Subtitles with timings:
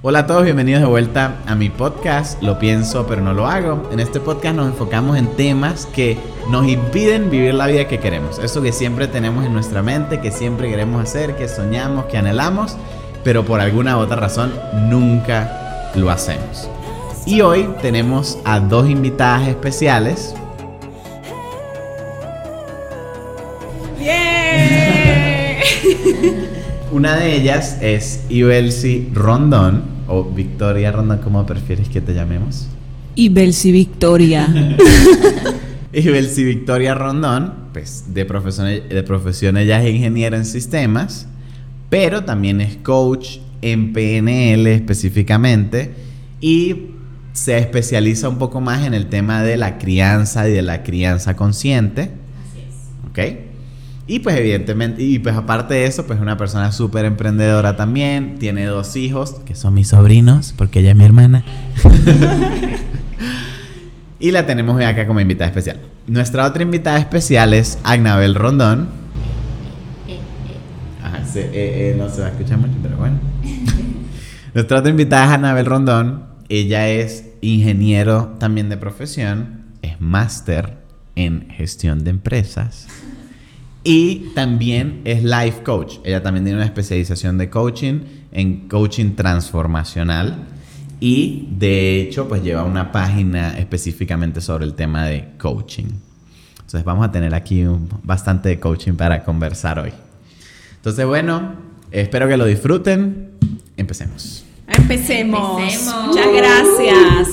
[0.00, 3.88] Hola a todos, bienvenidos de vuelta a mi podcast, Lo pienso pero no lo hago.
[3.90, 6.16] En este podcast nos enfocamos en temas que
[6.48, 8.38] nos impiden vivir la vida que queremos.
[8.38, 12.76] Eso que siempre tenemos en nuestra mente, que siempre queremos hacer, que soñamos, que anhelamos,
[13.24, 14.52] pero por alguna u otra razón
[14.88, 16.70] nunca lo hacemos.
[17.26, 20.32] Y hoy tenemos a dos invitadas especiales.
[26.90, 32.66] Una de ellas es Ibelsi Rondón, o Victoria Rondón, ¿cómo prefieres que te llamemos?
[33.14, 34.48] Ibelsi Victoria.
[35.92, 41.26] Ibelsi Victoria Rondón, pues de profesión, de profesión ella es ingeniera en sistemas,
[41.90, 45.92] pero también es coach en PNL específicamente
[46.40, 46.86] y
[47.34, 51.36] se especializa un poco más en el tema de la crianza y de la crianza
[51.36, 52.02] consciente.
[52.02, 53.10] Así es.
[53.10, 53.47] ¿Ok?
[54.10, 58.64] Y pues evidentemente, y pues aparte de eso, pues una persona súper emprendedora también, tiene
[58.64, 61.44] dos hijos, que son mis sobrinos, porque ella es mi hermana.
[64.18, 65.76] y la tenemos hoy acá como invitada especial.
[66.06, 68.88] Nuestra otra invitada especial es Agnabel Rondón.
[71.04, 73.18] Ajá, eh, eh, no se va a escuchar mucho, pero bueno.
[74.54, 76.24] Nuestra otra invitada es Anabel Rondón.
[76.48, 80.78] Ella es ingeniero también de profesión, es máster
[81.14, 82.86] en gestión de empresas
[83.88, 85.94] y también es life coach.
[86.04, 88.00] Ella también tiene una especialización de coaching
[88.32, 90.44] en coaching transformacional.
[91.00, 95.86] Y de hecho, pues lleva una página específicamente sobre el tema de coaching.
[96.56, 97.64] Entonces vamos a tener aquí
[98.02, 99.92] bastante de coaching para conversar hoy.
[100.76, 101.54] Entonces, bueno,
[101.90, 103.30] espero que lo disfruten.
[103.78, 104.44] Empecemos.
[104.66, 105.62] Empecemos.
[106.08, 107.28] Muchas gracias.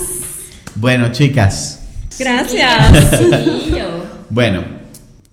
[0.75, 1.81] Bueno, chicas.
[2.17, 3.11] Gracias.
[4.29, 4.74] bueno,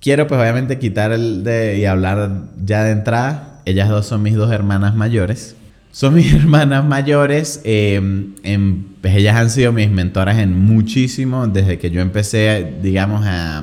[0.02, 3.60] Quiero pues obviamente quitar el de y hablar ya de entrada.
[3.64, 5.54] Ellas dos son mis dos hermanas mayores.
[5.92, 7.60] Son mis hermanas mayores.
[7.62, 13.24] Em, em, pues ellas han sido mis mentoras en muchísimo desde que yo empecé, digamos,
[13.24, 13.62] a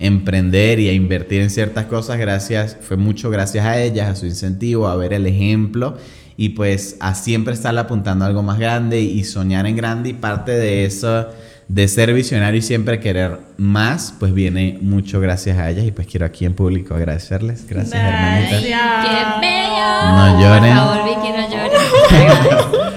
[0.00, 2.18] emprender y a invertir en ciertas cosas.
[2.18, 5.96] Gracias, fue mucho gracias a ellas, a su incentivo, a ver el ejemplo
[6.36, 10.12] y pues a siempre estar apuntando a algo más grande y soñar en grande y
[10.12, 11.28] parte de eso
[11.68, 16.06] de ser visionario y siempre querer más, pues viene mucho gracias a ellas y pues
[16.06, 17.66] quiero aquí en público agradecerles.
[17.66, 18.62] Gracias, hermanitas.
[18.62, 19.76] ¡Qué bello!
[20.12, 20.76] No lloren.
[20.76, 22.92] Por favor, Vicky, no lloren.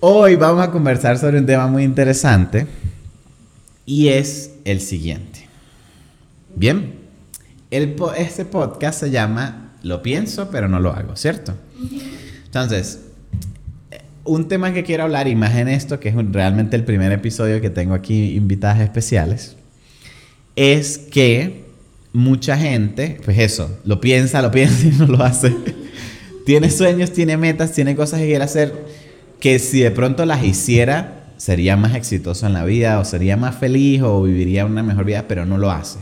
[0.00, 2.66] Hoy vamos a conversar sobre un tema muy interesante
[3.84, 5.48] y es el siguiente.
[6.54, 6.94] Bien,
[7.70, 11.54] el, este podcast se llama Lo pienso pero no lo hago, ¿cierto?
[12.44, 13.05] Entonces,
[14.26, 17.60] un tema que quiero hablar, y más en esto, que es realmente el primer episodio
[17.60, 19.56] que tengo aquí invitadas especiales,
[20.56, 21.64] es que
[22.12, 25.54] mucha gente, pues eso, lo piensa, lo piensa y no lo hace.
[26.44, 28.72] tiene sueños, tiene metas, tiene cosas que quiere hacer,
[29.40, 33.56] que si de pronto las hiciera, sería más exitoso en la vida, o sería más
[33.56, 35.98] feliz, o viviría una mejor vida, pero no lo hace.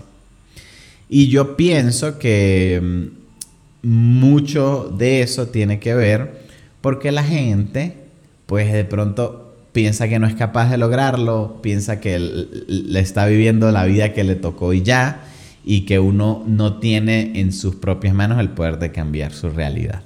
[1.08, 6.44] Y yo pienso que mm, mucho de eso tiene que ver
[6.80, 8.03] porque la gente
[8.46, 13.72] pues de pronto piensa que no es capaz de lograrlo, piensa que le está viviendo
[13.72, 15.22] la vida que le tocó y ya,
[15.64, 20.02] y que uno no tiene en sus propias manos el poder de cambiar su realidad.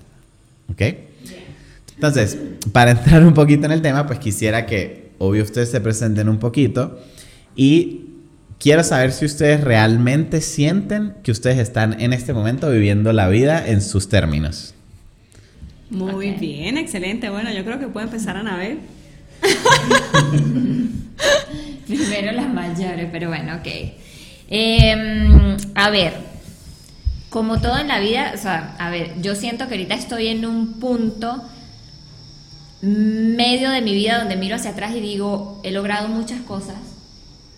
[0.71, 0.83] ¿Ok?
[1.95, 2.39] Entonces,
[2.73, 6.39] para entrar un poquito en el tema, pues quisiera que, obvio, ustedes se presenten un
[6.39, 7.01] poquito
[7.57, 8.07] y
[8.59, 13.67] quiero saber si ustedes realmente sienten que ustedes están en este momento viviendo la vida
[13.67, 14.75] en sus términos.
[15.91, 17.31] Muy bien, excelente.
[17.31, 18.79] Bueno, yo creo que puede empezar a navegar.
[21.87, 23.67] Primero las mayores, pero bueno, ok.
[24.49, 26.15] Em, a ver,
[27.31, 30.45] como todo en la vida, o sea, a ver, yo siento que ahorita estoy en
[30.45, 31.43] un punto
[32.81, 36.77] medio de mi vida donde miro hacia atrás y digo, he logrado muchas cosas,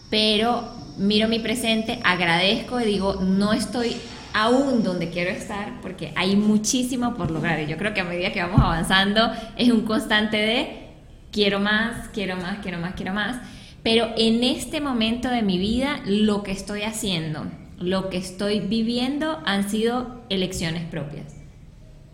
[0.09, 3.97] pero miro mi presente, agradezco y digo, no estoy
[4.33, 7.61] aún donde quiero estar, porque hay muchísimo por lograr.
[7.61, 10.89] Y yo creo que a medida que vamos avanzando es un constante de
[11.33, 13.37] quiero más, quiero más, quiero más, quiero más.
[13.83, 17.47] Pero en este momento de mi vida, lo que estoy haciendo,
[17.79, 21.35] lo que estoy viviendo han sido elecciones propias.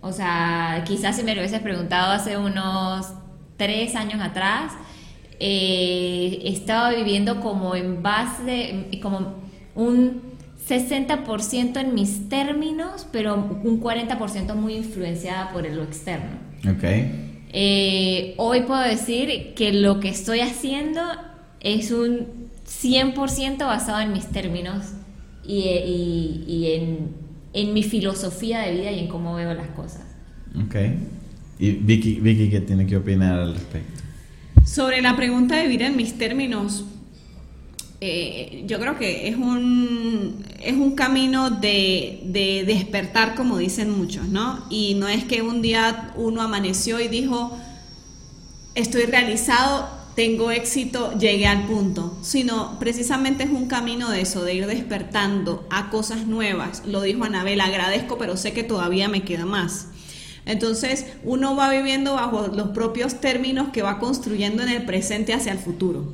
[0.00, 3.12] O sea, quizás si me lo hubieses preguntado hace unos
[3.56, 4.72] tres años atrás,
[5.40, 9.34] eh, estaba viviendo como en base, como
[9.74, 10.35] un
[10.68, 16.38] 60% en mis términos, pero un 40% muy influenciada por lo externo.
[16.68, 16.84] Ok.
[17.52, 21.00] Eh, hoy puedo decir que lo que estoy haciendo
[21.60, 24.86] es un 100% basado en mis términos
[25.44, 25.60] y,
[26.46, 27.10] y, en,
[27.52, 30.02] en, mi filosofía de vida y en cómo veo las cosas.
[30.64, 30.74] Ok.
[31.58, 34.02] Y Vicky, Vicky, ¿qué tiene que opinar al respecto?
[34.64, 36.84] Sobre la pregunta de vivir en mis términos,
[38.00, 44.26] eh, yo creo que es un, es un camino de, de, despertar, como dicen muchos,
[44.28, 44.66] ¿no?
[44.68, 47.56] Y no es que un día uno amaneció y dijo,
[48.74, 54.54] estoy realizado, tengo éxito, llegué al punto, sino precisamente es un camino de eso, de
[54.54, 56.82] ir despertando a cosas nuevas.
[56.86, 59.88] Lo dijo Anabel, agradezco, pero sé que todavía me queda más.
[60.44, 65.52] Entonces uno va viviendo bajo los propios términos que va construyendo en el presente hacia
[65.52, 66.04] el futuro.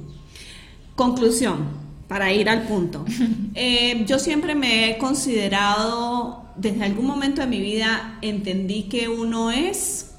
[0.95, 1.69] Conclusión,
[2.09, 3.05] para ir al punto.
[3.55, 9.51] Eh, yo siempre me he considerado, desde algún momento de mi vida, entendí que uno
[9.51, 10.13] es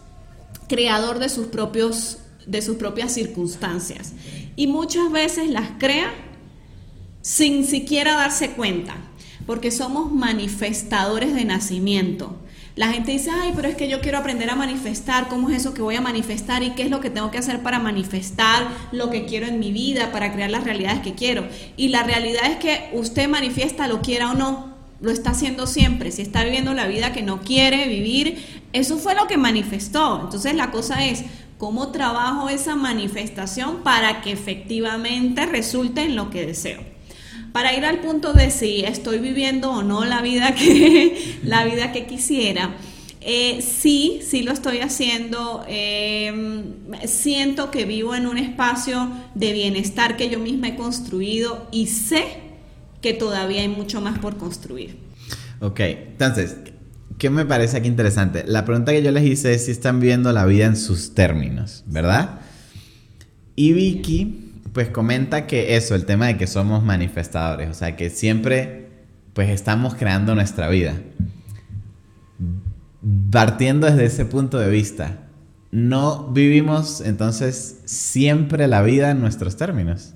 [0.68, 4.14] creador de sus propios de sus propias circunstancias
[4.56, 6.14] y muchas veces las crea
[7.22, 8.96] sin siquiera darse cuenta,
[9.46, 12.36] porque somos manifestadores de nacimiento.
[12.76, 15.76] La gente dice, ay, pero es que yo quiero aprender a manifestar, ¿cómo es eso
[15.76, 19.12] que voy a manifestar y qué es lo que tengo que hacer para manifestar lo
[19.12, 21.48] que quiero en mi vida, para crear las realidades que quiero?
[21.78, 26.12] Y la realidad es que usted manifiesta lo quiera o no, lo está haciendo siempre.
[26.12, 28.44] Si está viviendo la vida que no quiere vivir,
[28.74, 30.22] eso fue lo que manifestó.
[30.24, 31.26] Entonces la cosa es,
[31.60, 36.93] ¿cómo trabajo esa manifestación para que efectivamente resulte en lo que deseo?
[37.54, 41.94] Para ir al punto de si estoy viviendo o no la vida que, la vida
[41.94, 42.76] que quisiera,
[43.22, 45.64] eh, sí, sí lo estoy haciendo.
[45.68, 46.74] Em,
[47.06, 52.26] siento que vivo en un espacio de bienestar que yo misma he construido y sé
[53.02, 54.98] que todavía hay mucho más por construir.
[55.60, 56.58] Ok, entonces,
[57.18, 58.44] ¿qué me parece aquí interesante?
[58.48, 61.84] La pregunta que yo les hice es si están viviendo la vida en sus términos,
[61.86, 62.42] ¿verdad?
[63.56, 64.43] Y Vicky
[64.74, 68.90] pues comenta que eso, el tema de que somos manifestadores, o sea, que siempre
[69.34, 70.96] pues estamos creando nuestra vida.
[73.32, 75.20] Partiendo desde ese punto de vista,
[75.72, 80.14] no vivimos entonces siempre la vida en nuestros términos.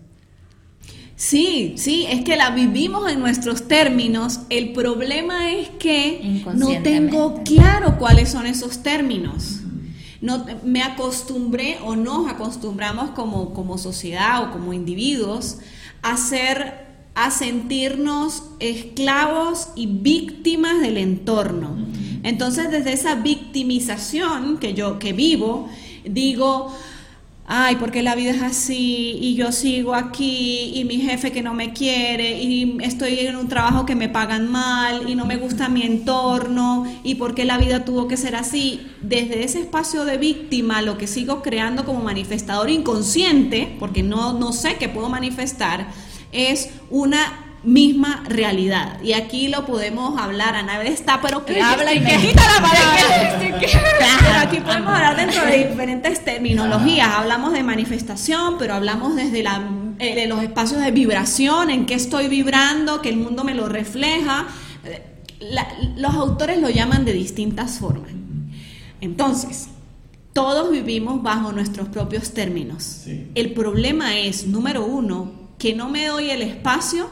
[1.15, 4.41] Sí, sí, es que la vivimos en nuestros términos.
[4.51, 9.56] El problema es que no tengo claro cuáles son esos términos.
[10.27, 15.59] No, me acostumbré o nos acostumbramos como, como sociedad o como individuos
[16.01, 16.85] a ser
[17.15, 21.77] a sentirnos esclavos y víctimas del entorno.
[22.23, 25.69] Entonces, desde esa victimización que yo que vivo,
[26.03, 26.75] digo,
[27.49, 31.53] ay, porque la vida es así y yo sigo aquí y mi jefe que no
[31.53, 35.69] me quiere y estoy en un trabajo que me pagan mal y no me gusta
[35.69, 38.85] mi entorno y porque la vida tuvo que ser así.
[39.01, 44.51] Desde ese espacio de víctima, lo que sigo creando como manifestador inconsciente, porque no, no
[44.51, 45.87] sé qué puedo manifestar,
[46.33, 48.97] es una misma realidad.
[49.03, 53.39] Y aquí lo podemos hablar, Anabel está, pero que habla y que quita la palabra.
[53.59, 57.09] Pero aquí podemos hablar dentro de diferentes terminologías.
[57.09, 59.61] Hablamos de manifestación, pero hablamos desde la,
[59.99, 64.47] eh, los espacios de vibración, en qué estoy vibrando, que el mundo me lo refleja.
[65.97, 68.11] los autores lo llaman de distintas formas.
[69.01, 69.67] Entonces,
[70.33, 73.03] todos vivimos bajo nuestros propios términos.
[73.35, 77.09] El problema es, número uno, que no me doy el espacio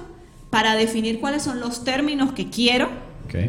[0.55, 2.87] para definir cuáles son los términos que quiero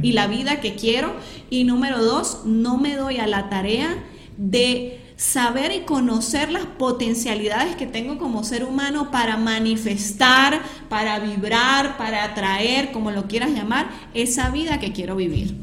[0.03, 1.14] y la vida que quiero.
[1.50, 3.97] Y número dos, no me doy a la tarea
[4.37, 11.96] de saber y conocer las potencialidades que tengo como ser humano para manifestar, para vibrar,
[11.96, 15.55] para atraer, como lo quieras llamar, esa vida que quiero vivir.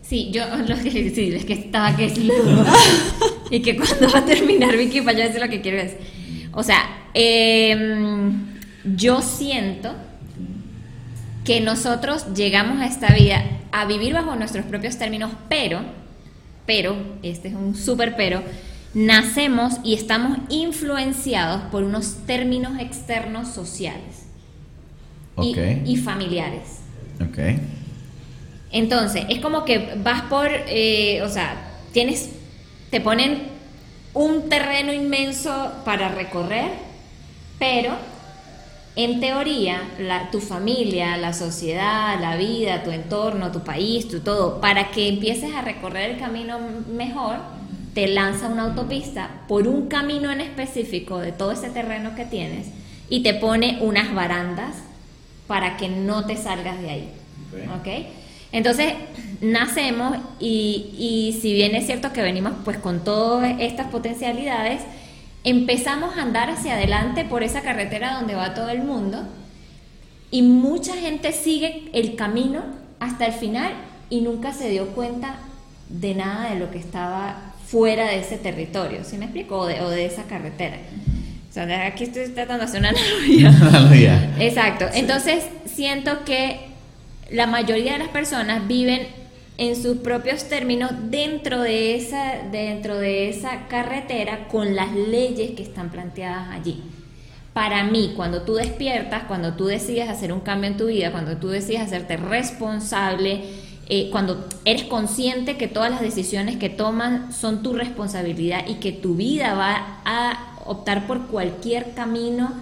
[0.00, 2.30] Sí, yo lo que sí, es que estaba que sí.
[3.50, 5.96] y que cuando va a terminar Vicky para yo decir lo que quiero es.
[6.52, 9.92] O sea, em, yo siento
[11.44, 15.80] que nosotros llegamos a esta vida a vivir bajo nuestros propios términos, pero,
[16.66, 18.42] pero, este es un súper pero,
[18.94, 24.26] nacemos y estamos influenciados por unos términos externos sociales
[25.42, 26.80] y, familiares.
[27.30, 27.60] Okay.
[28.70, 31.56] Entonces, es como que vas por, eh, o sea,
[31.92, 32.30] tienes,
[32.90, 33.42] te ponen
[34.14, 36.70] un terreno inmenso para recorrer,
[37.58, 37.96] pero
[38.96, 39.82] en teoría,
[40.30, 45.52] tu familia, la sociedad, la vida, tu entorno, tu país, tu todo, para que empieces
[45.52, 46.58] a recorrer el camino
[46.92, 47.38] mejor,
[47.92, 52.68] te lanza una autopista por un camino en específico de todo ese terreno que tienes
[53.08, 54.76] y te pone unas barandas
[55.46, 57.08] para que no te salgas de ahí.
[57.80, 58.06] ¿Ok?
[58.52, 58.94] Entonces,
[59.40, 64.82] nacemos y, y si bien es cierto que venimos pues con todas estas potencialidades,
[65.44, 69.22] empezamos a andar hacia adelante por esa carretera donde va todo el mundo
[70.30, 72.62] y mucha gente sigue el camino
[72.98, 73.72] hasta el final
[74.10, 75.36] y nunca se dio cuenta
[75.88, 79.58] de nada de lo que estaba fuera de ese territorio, ¿sí me explico?
[79.58, 80.78] O de, o de esa carretera.
[81.50, 83.48] O sea, aquí estoy tratando de hacer una analogía.
[83.68, 84.34] Analogía.
[84.40, 84.86] Exacto.
[84.92, 86.60] Entonces, siento que
[87.30, 89.06] la mayoría de las personas viven
[89.56, 95.62] en sus propios términos dentro de esa dentro de esa carretera con las leyes que
[95.62, 96.82] están planteadas allí.
[97.52, 101.36] Para mí, cuando tú despiertas, cuando tú decides hacer un cambio en tu vida, cuando
[101.36, 103.42] tú decides hacerte responsable,
[103.88, 108.90] eh, cuando eres consciente que todas las decisiones que tomas son tu responsabilidad y que
[108.90, 112.52] tu vida va a optar por cualquier camino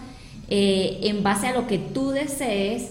[0.51, 2.91] eh, en base a lo que tú desees,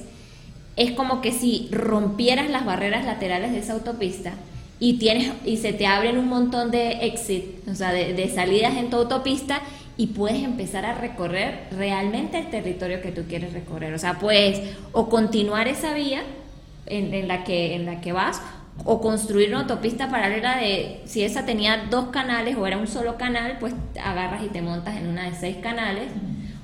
[0.75, 4.33] es como que si rompieras las barreras laterales de esa autopista
[4.79, 8.75] y tienes y se te abren un montón de exit, o sea, de, de salidas
[8.77, 9.61] en tu autopista
[9.97, 13.93] y puedes empezar a recorrer realmente el territorio que tú quieres recorrer.
[13.93, 16.23] O sea, puedes o continuar esa vía
[16.87, 18.41] en, en la, que, en la que vas
[18.83, 23.17] o construir una autopista paralela de si esa tenía dos canales o era un solo
[23.17, 26.07] canal, pues agarras y te montas en una de seis canales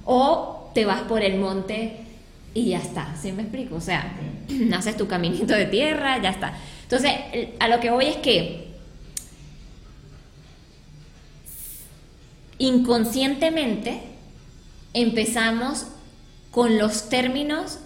[0.05, 2.06] o te vas por el monte
[2.53, 3.75] y ya está, ¿sí me explico?
[3.75, 4.13] O sea,
[4.73, 6.53] haces tu caminito de tierra, ya está.
[6.83, 7.11] Entonces,
[7.59, 8.67] a lo que voy es que
[12.59, 14.01] inconscientemente
[14.93, 15.87] empezamos
[16.51, 17.79] con los términos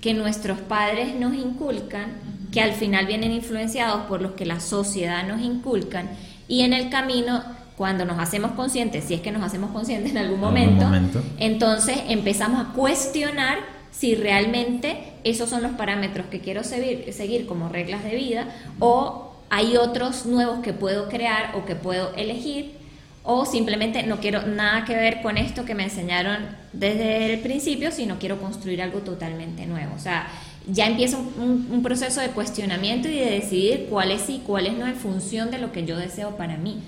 [0.00, 2.14] que nuestros padres nos inculcan,
[2.52, 6.08] que al final vienen influenciados por los que la sociedad nos inculcan,
[6.48, 7.42] y en el camino,
[7.76, 11.22] cuando nos hacemos conscientes, si es que nos hacemos conscientes en algún momento, Algún momento.
[11.38, 13.58] entonces empezamos a cuestionar
[13.90, 19.76] si realmente esos son los parámetros que quiero seguir, como reglas de vida o hay
[19.76, 22.72] otros nuevos que puedo crear o que puedo elegir
[23.22, 27.90] o simplemente no quiero nada que ver con esto que me enseñaron desde el principio,
[27.90, 29.94] sino quiero construir algo totalmente nuevo.
[29.96, 30.28] O sea,
[30.68, 34.94] ya empieza un, un proceso de cuestionamiento y de decidir cuáles sí, cuáles no en
[34.94, 36.82] función de lo que yo deseo para mí.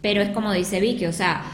[0.00, 1.44] Pero es como dice Vicky, o sea,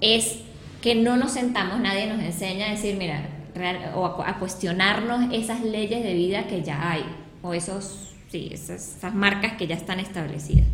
[0.00, 0.36] es
[0.80, 3.22] que no nos sentamos, nadie nos enseña a decir, mira,
[3.54, 7.04] real- o a, a cuestionarnos esas leyes de vida que ya hay,
[7.42, 10.66] o esos, sí, esas, esas marcas que ya están establecidas.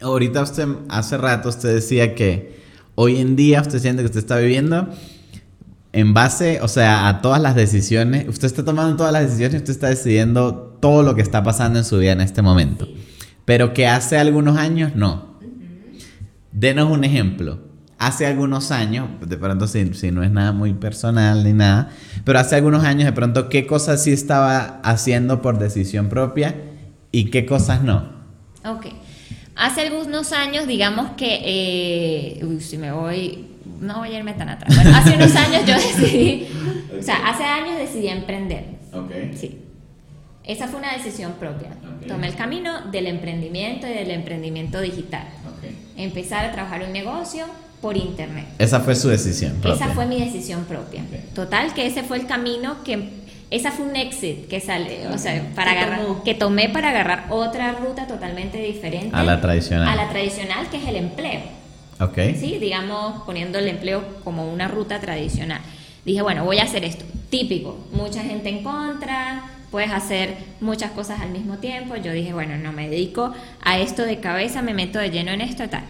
[0.00, 2.60] Ahorita usted, hace rato usted decía que
[2.94, 4.88] hoy en día usted siente que usted está viviendo
[5.92, 9.72] en base, o sea, a todas las decisiones, usted está tomando todas las decisiones, usted
[9.72, 12.88] está decidiendo todo lo que está pasando en su vida en este momento.
[13.44, 15.34] Pero que hace algunos años no.
[16.52, 17.58] Denos un ejemplo.
[18.00, 21.90] Hace algunos años, de pronto si, si no es nada muy personal ni nada,
[22.24, 26.54] pero hace algunos años de pronto qué cosas sí estaba haciendo por decisión propia
[27.12, 28.08] y qué cosas no.
[28.64, 28.86] Ok.
[29.54, 33.48] Hace algunos años, digamos que, eh, uy, si me voy,
[33.80, 34.74] no voy a irme tan atrás.
[34.74, 36.46] Bueno, hace unos años yo decidí,
[36.98, 38.64] o sea, hace años decidí emprender.
[38.94, 39.12] Ok.
[39.34, 39.58] Sí.
[40.44, 41.72] Esa fue una decisión propia.
[41.98, 42.06] Ok.
[42.06, 45.26] Tomé el camino del emprendimiento y del emprendimiento digital.
[45.98, 47.44] Empezar a trabajar un negocio
[47.80, 48.46] por internet.
[48.58, 49.52] Esa fue su decisión.
[49.60, 49.84] propia.
[49.86, 51.02] Esa fue mi decisión propia.
[51.34, 53.20] Total, que ese fue el camino que.
[53.50, 56.22] Esa fue un exit que sale, o sea, para Que agarrar, tomó.
[56.22, 59.88] que tomé para agarrar otra ruta totalmente diferente A la tradicional.
[59.88, 61.40] a la tradicional, que es el empleo.
[61.98, 62.16] Ok.
[62.38, 65.60] Sí, digamos, poniendo el empleo como una ruta tradicional.
[66.04, 67.04] Dije, bueno, voy a hacer esto.
[67.28, 71.96] Típico, mucha gente en contra, puedes hacer muchas cosas al mismo tiempo.
[71.96, 73.32] Yo dije, bueno, no me dedico
[73.64, 75.82] a esto de cabeza, me meto de lleno en esto y tal.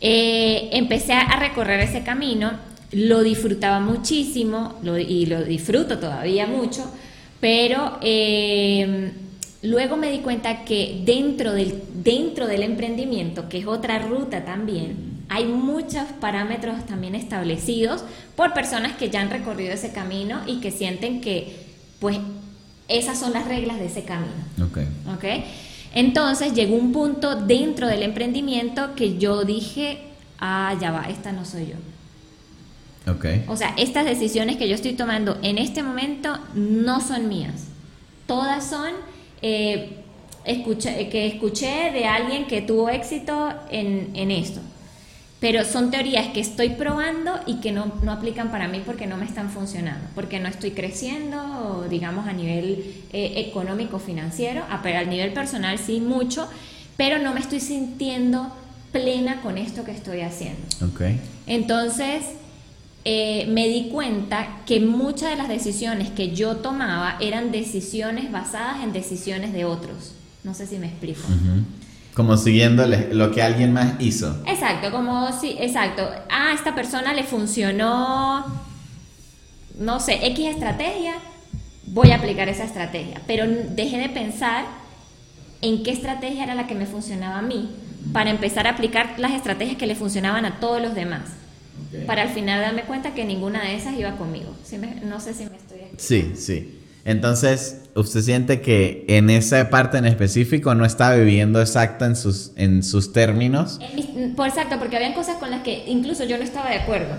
[0.00, 2.52] Eh, empecé a recorrer ese camino,
[2.92, 6.84] lo disfrutaba muchísimo lo- y lo disfruto todavía mucho,
[7.40, 9.12] pero eh,
[9.62, 15.18] luego me di cuenta que dentro del, dentro del emprendimiento, que es otra ruta también,
[15.28, 18.02] hay muchos parámetros también establecidos
[18.36, 21.66] por personas que ya han recorrido ese camino y que sienten que
[22.00, 22.18] pues
[22.86, 24.32] esas son las reglas de ese camino.
[24.64, 24.78] Ok.
[25.16, 25.24] ¿ok?
[25.94, 29.98] Entonces llegó un punto dentro del emprendimiento que yo dije,
[30.38, 33.12] ah, ya va, esta no soy yo.
[33.12, 33.24] Ok.
[33.48, 37.68] O sea, estas decisiones que yo estoy tomando en este momento no son mías.
[38.26, 38.90] Todas son
[39.40, 40.02] eh,
[40.44, 44.60] escuché- que escuché de alguien que tuvo éxito en, en esto.
[45.40, 49.16] Pero son teorías que estoy probando y que no, no aplican para mí porque no
[49.16, 54.98] me están funcionando, porque no estoy creciendo, digamos, a nivel eh, económico, financiero, a, pero
[54.98, 56.48] a nivel personal sí mucho,
[56.96, 58.52] pero no me estoy sintiendo
[58.90, 60.60] plena con esto que estoy haciendo.
[60.82, 61.02] Ok.
[61.46, 62.24] Entonces,
[63.04, 68.82] eh, me di cuenta que muchas de las decisiones que yo tomaba eran decisiones basadas
[68.82, 70.14] en decisiones de otros.
[70.44, 71.20] No sé si me explico.
[71.26, 71.64] Ujú.
[72.18, 74.42] Como siguiendo lo que alguien más hizo.
[74.44, 76.02] Exacto, como si, exacto.
[76.28, 78.44] Ah, a esta persona le funcionó,
[79.78, 81.14] no sé, X estrategia,
[81.86, 83.20] voy a aplicar esa estrategia.
[83.28, 84.64] Pero dejé de pensar
[85.60, 87.70] en qué estrategia era la que me funcionaba a mí,
[88.12, 91.22] para empezar a aplicar las estrategias que le funcionaban a todos los demás.
[92.04, 94.56] Para al final darme cuenta que ninguna de esas iba conmigo.
[95.04, 95.82] no sé si me estoy...
[95.98, 96.80] Sí, sí.
[97.04, 102.52] Entonces, ¿usted siente que en esa parte en específico no estaba viviendo exacto en sus,
[102.56, 103.80] en sus términos?
[104.36, 107.14] por exacto, porque habían cosas con las que incluso yo no estaba de acuerdo.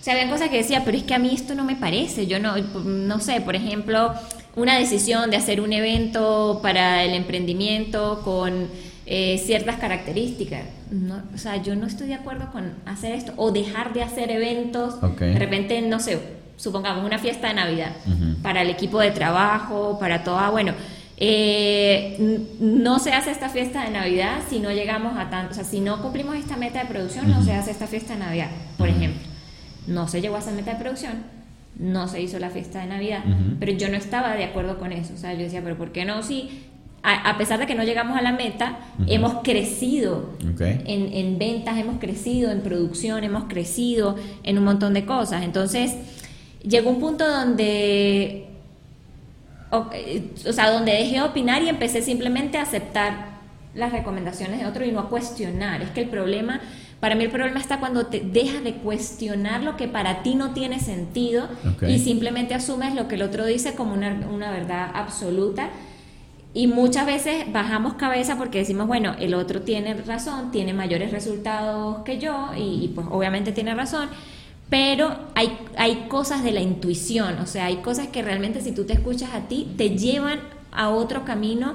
[0.00, 2.26] O sea, habían cosas que decía, pero es que a mí esto no me parece.
[2.26, 4.14] Yo no, no sé, por ejemplo,
[4.56, 8.68] una decisión de hacer un evento para el emprendimiento con
[9.06, 10.62] eh, ciertas características.
[10.90, 14.30] No, o sea, yo no estoy de acuerdo con hacer esto o dejar de hacer
[14.30, 15.00] eventos.
[15.00, 16.18] De repente, no sé,
[16.60, 17.92] supongamos una fiesta de Navidad
[18.42, 20.38] para el equipo de trabajo, para todo.
[20.38, 20.74] Ah, bueno,
[21.16, 25.64] eh, no se hace esta fiesta de Navidad si no llegamos a tanto, o sea,
[25.64, 28.88] si no cumplimos esta meta de producción, no se hace esta fiesta de Navidad, por
[28.88, 29.20] ejemplo.
[29.86, 31.14] No se llegó a esa meta de producción,
[31.78, 33.24] no se hizo la fiesta de Navidad,
[33.58, 35.14] pero yo no estaba de acuerdo con eso.
[35.14, 36.22] O sea, yo decía, pero ¿por qué no?
[36.22, 36.66] Si
[37.02, 41.98] a, pesar de que no llegamos a la meta, hemos crecido en, en, ventas, hemos
[41.98, 45.42] crecido en producción, hemos crecido en un montón de cosas.
[45.42, 45.94] Entonces,
[46.62, 48.46] llegó un punto donde,
[49.70, 49.90] o,
[50.52, 53.30] sea, donde dejé de opinar y empecé simplemente a aceptar
[53.74, 55.82] las recomendaciones de otro y no a cuestionar.
[55.82, 56.60] Es que el problema,
[56.98, 60.52] para mí el problema está cuando te dejas de cuestionar lo que para ti no
[60.52, 61.48] tiene sentido
[61.86, 65.70] y simplemente asumes lo que el otro dice como una, una verdad absoluta.
[66.52, 71.98] Y muchas veces bajamos cabeza porque decimos, bueno, el otro tiene razón, tiene mayores resultados
[72.04, 74.08] que yo y, y pues obviamente tiene razón
[74.70, 78.84] pero hay, hay cosas de la intuición, o sea, hay cosas que realmente si tú
[78.84, 81.74] te escuchas a ti, te llevan a otro camino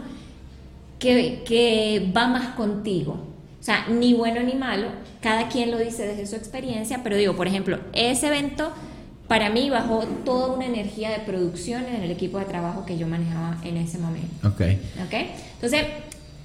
[0.97, 3.19] que, que va más contigo.
[3.59, 4.87] O sea, ni bueno ni malo,
[5.21, 8.71] cada quien lo dice desde su experiencia, pero digo, por ejemplo, ese evento
[9.27, 13.07] para mí bajó toda una energía de producción en el equipo de trabajo que yo
[13.07, 14.47] manejaba en ese momento.
[14.47, 14.61] Ok.
[15.03, 15.13] Ok.
[15.55, 15.81] Entonces,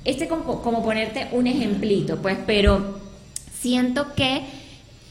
[0.04, 2.98] este como, como ponerte un ejemplito, pues, pero
[3.52, 4.42] siento que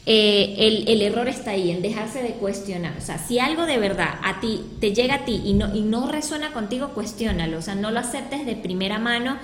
[0.05, 2.93] eh, el, el, error está ahí, en dejarse de cuestionar.
[2.97, 5.81] O sea, si algo de verdad a ti te llega a ti y no, y
[5.81, 7.59] no resuena contigo, cuestiónalo.
[7.59, 9.37] O sea, no lo aceptes de primera mano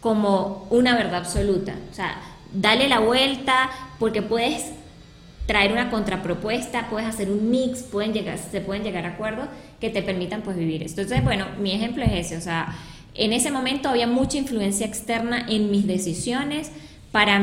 [0.00, 1.74] como una verdad absoluta.
[1.90, 2.16] O sea,
[2.52, 4.72] dale la vuelta porque puedes
[5.46, 9.48] traer una contrapropuesta, puedes hacer un mix, pueden llegar, se pueden llegar a acuerdos
[9.80, 11.00] que te permitan pues vivir esto.
[11.00, 12.36] Entonces, bueno, mi ejemplo es ese.
[12.36, 12.76] O sea,
[13.14, 16.70] en ese momento había mucha influencia externa en mis decisiones
[17.10, 17.42] para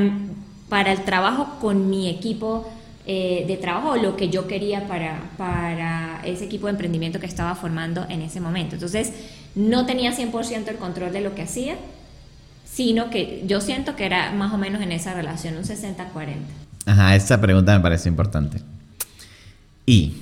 [0.70, 2.70] para el trabajo con mi equipo
[3.06, 7.56] eh, de trabajo lo que yo quería para, para ese equipo de emprendimiento que estaba
[7.56, 8.76] formando en ese momento.
[8.76, 9.12] Entonces,
[9.56, 11.76] no tenía 100% el control de lo que hacía,
[12.72, 16.36] sino que yo siento que era más o menos en esa relación, un 60-40.
[16.86, 18.62] Ajá, esa pregunta me parece importante.
[19.86, 20.14] Y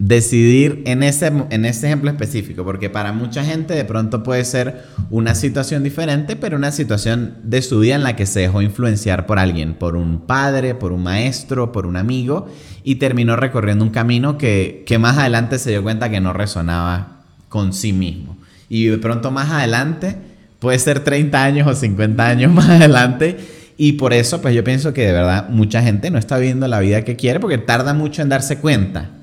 [0.00, 4.86] decidir en ese, en ese ejemplo específico, porque para mucha gente de pronto puede ser
[5.10, 9.26] una situación diferente, pero una situación de su vida en la que se dejó influenciar
[9.26, 12.48] por alguien, por un padre, por un maestro, por un amigo,
[12.82, 17.20] y terminó recorriendo un camino que, que más adelante se dio cuenta que no resonaba
[17.50, 18.38] con sí mismo.
[18.70, 20.16] Y de pronto más adelante,
[20.60, 23.36] puede ser 30 años o 50 años más adelante,
[23.76, 26.80] y por eso pues yo pienso que de verdad mucha gente no está viviendo la
[26.80, 29.19] vida que quiere porque tarda mucho en darse cuenta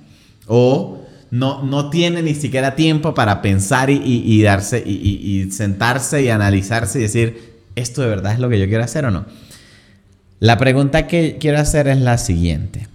[0.48, 7.00] o no, no tiene ni siquiera tiempo para pensar y, darse y, sentarse y analizarse
[7.00, 9.26] y decir, ¿esto de verdad es lo que yo quiero hacer o no?
[10.40, 12.88] La pregunta que quiero hacer es la siguiente.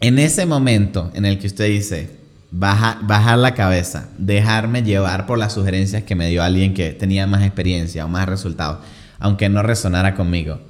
[0.00, 2.10] En ese momento en el que usted dice,
[2.50, 7.42] bajar la cabeza, dejarme llevar por las sugerencias que me dio alguien que tenía más
[7.42, 8.78] experiencia o más resultados,
[9.18, 10.60] aunque no resonara conmigo,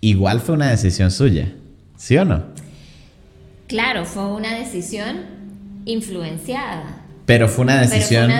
[0.00, 1.52] igual fue una decisión suya,
[1.96, 2.44] ¿sí o no?
[3.66, 5.16] Claro, fue una decisión
[5.84, 7.02] influenciada.
[7.26, 8.30] Pero fue una decisión,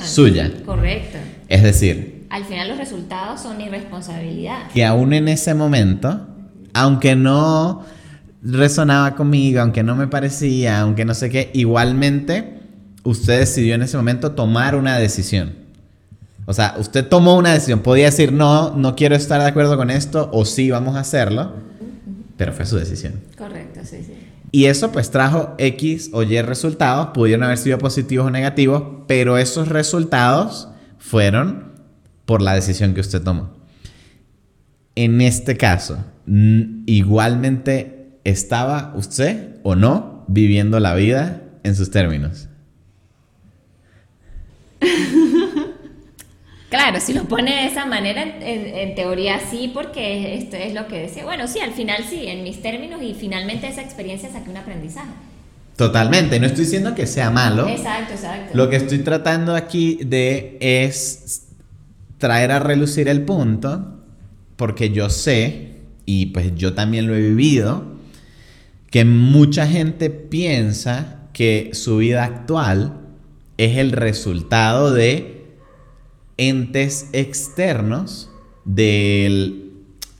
[0.00, 0.50] suya.
[0.64, 1.18] Correcto.
[1.48, 4.68] Es decir, al final los resultados son irresponsabilidad.
[4.72, 6.26] Que aún en ese momento,
[6.72, 7.84] aunque no
[8.42, 12.58] resonaba conmigo, aunque no me parecía, aunque no sé qué, igualmente
[13.04, 15.54] usted decidió en ese momento tomar una decisión.
[16.46, 17.80] O sea, usted tomó una decisión.
[17.80, 21.52] Podía decir, no, no quiero estar de acuerdo con esto, o sí, vamos a hacerlo,
[22.36, 23.14] pero fue su decisión.
[23.38, 24.14] Correcto, sí, sí.
[24.54, 29.36] Y eso pues trajo X o Y resultados, pudieron haber sido positivos o negativos, pero
[29.36, 31.72] esos resultados fueron
[32.24, 33.50] por la decisión que usted tomó.
[34.94, 35.98] En este caso,
[36.86, 42.46] igualmente estaba usted o no viviendo la vida en sus términos.
[46.74, 51.02] Claro, si lo pone de esa manera, en, teoría sí, porque esto es lo que
[51.02, 51.24] decía.
[51.24, 55.12] Bueno, sí, al final sí, en mis términos, y finalmente esa experiencia saqué un aprendizaje.
[55.76, 57.68] Totalmente, no estoy diciendo que sea malo.
[57.68, 58.56] Exacto, exacto.
[58.56, 61.46] Lo que estoy tratando aquí de es
[62.18, 64.00] traer a relucir el punto
[64.56, 67.84] porque yo sé, y pues yo también lo he vivido,
[68.90, 73.00] que mucha gente piensa que su vida actual
[73.58, 75.33] es el resultado de
[76.36, 78.30] entes externos
[78.64, 79.60] del...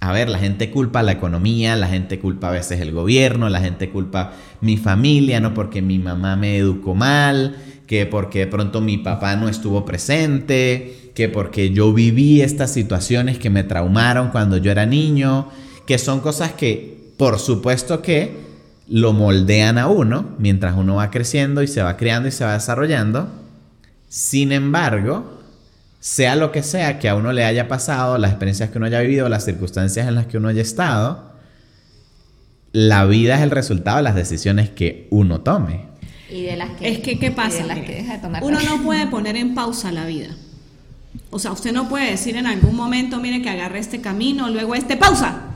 [0.00, 3.60] A ver, la gente culpa la economía, la gente culpa a veces el gobierno, la
[3.60, 8.82] gente culpa mi familia, no porque mi mamá me educó mal, que porque de pronto
[8.82, 14.58] mi papá no estuvo presente, que porque yo viví estas situaciones que me traumaron cuando
[14.58, 15.48] yo era niño,
[15.86, 18.44] que son cosas que por supuesto que
[18.88, 22.54] lo moldean a uno mientras uno va creciendo y se va creando y se va
[22.54, 23.28] desarrollando.
[24.08, 25.40] Sin embargo,
[26.04, 29.00] sea lo que sea que a uno le haya pasado, las experiencias que uno haya
[29.00, 31.32] vivido, las circunstancias en las que uno haya estado,
[32.72, 35.86] la vida es el resultado de las decisiones que uno tome.
[36.28, 37.62] Y de las que, Es que, ¿qué pasa?
[37.62, 40.28] de las Mire, que deja de tomar uno no puede poner en pausa la vida.
[41.30, 44.74] O sea, usted no puede decir en algún momento, mire que agarré este camino, luego
[44.74, 45.53] este, pausa.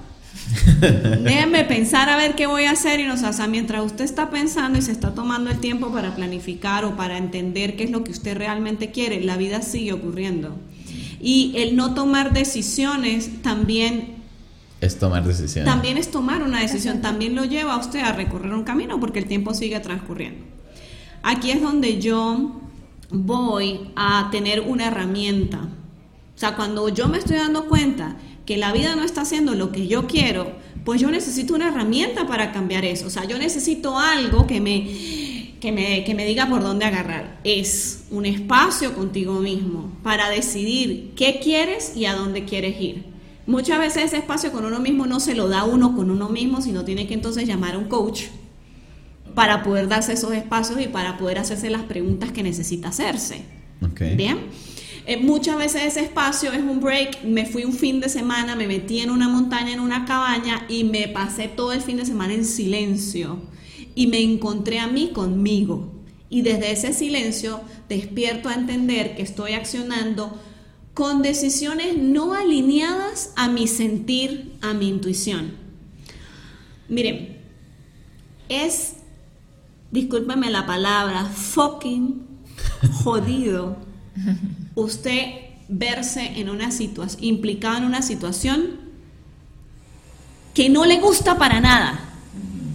[1.25, 4.31] Déjenme pensar a ver qué voy a hacer y nos o sea, mientras usted está
[4.31, 8.05] pensando y se está tomando el tiempo para planificar o para entender qué es lo
[8.05, 10.57] que usted realmente quiere, la vida sigue ocurriendo.
[11.21, 14.17] Y el no tomar decisiones también
[14.81, 15.71] Es tomar decisiones.
[15.71, 19.19] también es tomar una decisión, también lo lleva a usted a recorrer un camino porque
[19.19, 20.45] el tiempo sigue transcurriendo.
[21.23, 22.61] Aquí es donde yo
[23.11, 25.59] voy a tener una herramienta.
[25.59, 28.17] O sea, cuando yo me estoy dando cuenta
[28.49, 30.53] que la vida no está haciendo lo que yo quiero,
[30.87, 33.09] pues yo necesito una herramienta para cambiar eso.
[33.09, 34.89] O sea, yo necesito algo que me,
[35.61, 37.41] que me, que me diga por dónde agarrar.
[37.45, 43.05] Es un espacio contigo mismo para decidir qué quieres y a dónde quieres ir.
[43.47, 46.63] Muchas veces ese espacio con uno mismo no se lo da uno con uno mismo,
[46.63, 48.29] sino tiene que entonces llamar a un coach
[49.35, 53.43] para poder darse esos espacios y para poder hacerse las preguntas que necesita hacerse.
[54.17, 54.39] Bien.
[55.09, 57.25] Eh, muchas veces ese espacio es un break.
[57.25, 60.85] Me fui un fin de semana, me metí en una montaña, en una cabaña y
[60.85, 63.39] me pasé todo el fin de semana en silencio.
[63.95, 65.95] Y me encontré a mí conmigo.
[66.29, 70.39] Y desde ese silencio despierto a entender que estoy accionando
[70.93, 75.53] con decisiones no alineadas a mi sentir, a mi intuición.
[76.91, 77.39] Miren,
[78.51, 78.97] es,
[79.91, 82.27] discúlpeme la palabra, fucking
[83.03, 83.79] jodido
[84.83, 88.81] usted verse en una situación, implicado en una situación
[90.55, 92.01] que no le gusta para nada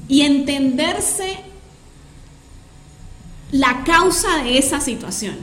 [0.08, 1.38] y entenderse
[3.52, 5.36] la causa de esa situación.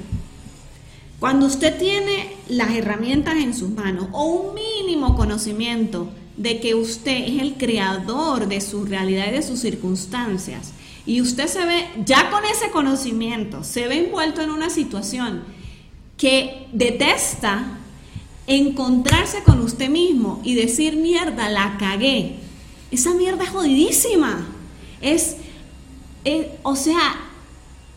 [1.18, 7.24] Cuando usted tiene las herramientas en sus manos o un mínimo conocimiento de que usted
[7.26, 10.72] es el creador de su realidad y de sus circunstancias,
[11.04, 15.42] y usted se ve, ya con ese conocimiento, se ve envuelto en una situación
[16.20, 17.78] que detesta
[18.46, 22.34] encontrarse con usted mismo y decir, mierda, la cagué.
[22.90, 24.46] Esa mierda es jodidísima.
[25.00, 25.36] Es,
[26.24, 27.14] es- o sea,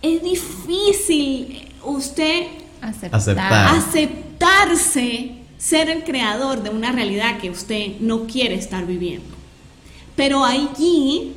[0.01, 2.47] es difícil usted
[2.81, 3.15] Aceptar.
[3.19, 3.77] Aceptar.
[3.77, 9.36] aceptarse ser el creador de una realidad que usted no quiere estar viviendo.
[10.15, 11.33] Pero allí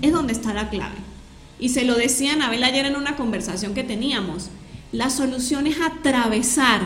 [0.00, 0.96] es donde está la clave.
[1.58, 4.48] Y se lo decía Anabel ayer en una conversación que teníamos.
[4.92, 6.80] La solución es atravesar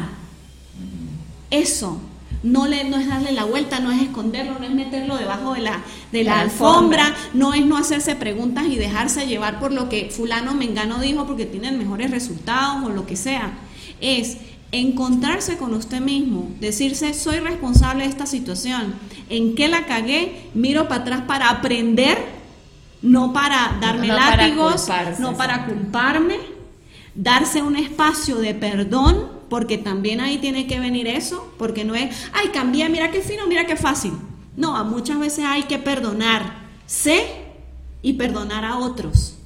[1.51, 2.01] eso.
[2.43, 5.63] No, le, no es darle la vuelta, no es esconderlo, no es meterlo debajo de
[5.63, 7.31] la, de la La alfombra, alfombra.
[7.33, 11.47] no es no hacerse preguntas y dejarse llevar por lo que fulano mengano dijo porque
[11.47, 13.55] tienen mejores resultados o lo que sea.
[14.03, 14.37] Es
[14.73, 18.95] encontrarse con usted mismo, decirse soy responsable de esta situación,
[19.31, 22.19] en qué la cagué, miro para atrás para aprender,
[23.01, 24.89] no para darme No látigos,
[25.19, 26.37] no para culparme,
[27.15, 32.15] darse un espacio de perdón, porque también ahí tiene que venir eso, porque no es,
[32.33, 34.13] ay, cambié, mira qué fino, mira qué fácil.
[34.57, 37.25] No, a muchas veces hay que perdonarse
[38.03, 39.37] y perdonar a otros.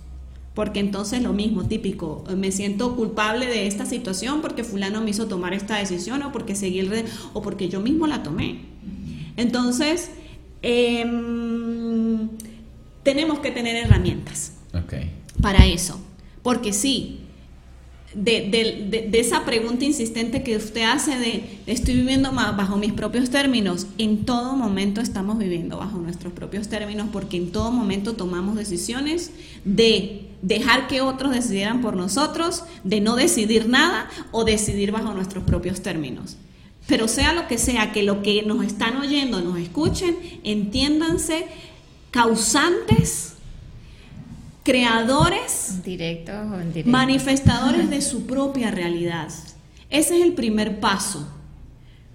[0.55, 5.29] Porque entonces lo mismo, típico, me siento culpable de esta situación porque fulano me hizo
[5.29, 8.63] tomar esta decisión o porque seguí el o porque yo mismo la tomé.
[9.37, 10.11] Entonces,
[10.63, 12.29] em,
[13.05, 14.55] tenemos que tener herramientas
[15.41, 16.01] para eso.
[16.43, 17.21] Porque sí,
[18.25, 24.25] de, esa pregunta insistente que usted hace de estoy viviendo bajo mis propios términos, en
[24.25, 29.31] todo momento estamos viviendo bajo nuestros propios términos porque en todo momento tomamos decisiones
[29.65, 35.45] de dejar que otros decidieran por nosotros, de no decidir nada o decidir bajo nuestros
[35.45, 36.37] propios términos.
[36.87, 41.47] Pero sea lo que sea, que lo que nos están oyendo nos escuchen, entiéndanse
[42.11, 43.35] causantes,
[44.69, 49.29] creadores o manifestadores de su propia realidad.
[49.89, 51.27] Ese es el primer paso.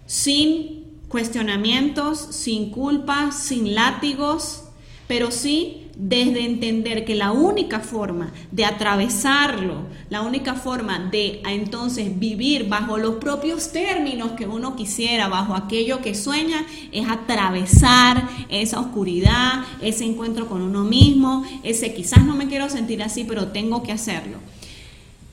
[0.06, 4.66] Sin cuestionamientos, sin culpa, sin látigos,
[5.08, 12.18] pero sí desde entender que la única forma de atravesarlo, la única forma de entonces
[12.20, 18.80] vivir bajo los propios términos que uno quisiera, bajo aquello que sueña, es atravesar esa
[18.80, 23.84] oscuridad, ese encuentro con uno mismo, ese quizás no me quiero sentir así, pero tengo
[23.84, 24.38] que hacerlo.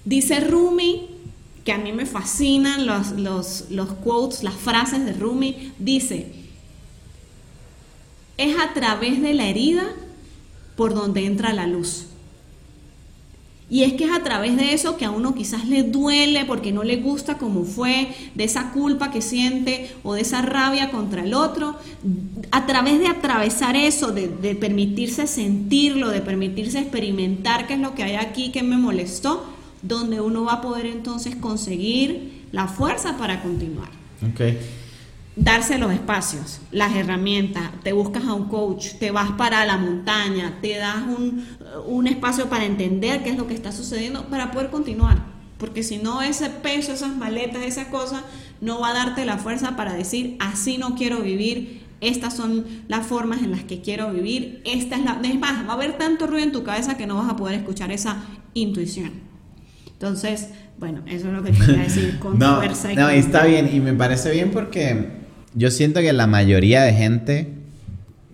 [0.04, 1.08] Dice Rumi,
[1.64, 6.32] que a mí me fascinan los, los, los quotes, las frases de Rumi, dice,
[8.36, 9.84] es a través de la herida
[10.80, 12.06] por donde entra la luz.
[13.68, 16.72] Y es que es a través de eso que a uno quizás le duele porque
[16.72, 21.22] no le gusta como fue, de esa culpa que siente o de esa rabia contra
[21.22, 21.76] el otro.
[22.50, 27.94] A través de atravesar eso, de, de permitirse sentirlo, de permitirse experimentar qué es lo
[27.94, 29.44] que hay aquí que me molestó,
[29.82, 33.90] donde uno va a poder entonces conseguir la fuerza para continuar.
[34.32, 34.79] Okay
[35.36, 40.58] darse los espacios, las herramientas, te buscas a un coach, te vas para la montaña,
[40.60, 41.02] te das
[41.86, 45.18] un, espacio para entender qué es lo que está sucediendo para poder continuar.
[45.58, 48.22] Porque si no, ese peso, esas maletas, esas cosas,
[48.60, 53.06] no va a darte la fuerza para decir, así no quiero vivir, estas son las
[53.06, 55.20] formas en las que quiero vivir, esta es la...
[55.22, 57.56] Es más, va a haber tanto ruido en tu cabeza que no vas a poder
[57.56, 59.12] escuchar esa intuición.
[59.86, 62.92] Entonces, bueno, eso es lo que quería decir con fuerza.
[62.92, 65.19] Y no, está bien, y me parece bien porque
[65.54, 67.54] yo siento que la mayoría de gente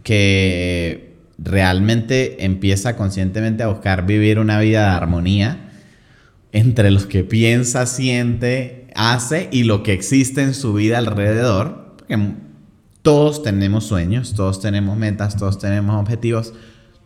[0.03, 5.71] que realmente empieza conscientemente a buscar vivir una vida de armonía
[6.53, 12.19] entre los que piensa, siente, hace y lo que existe en su vida alrededor, porque
[13.03, 16.55] todos tenemos sueños, todos tenemos metas, todos tenemos objetivos,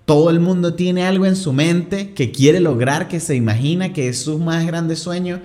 [0.05, 4.09] todo el mundo tiene algo en su mente que quiere lograr, que se imagina que
[4.09, 5.41] es su más grande sueño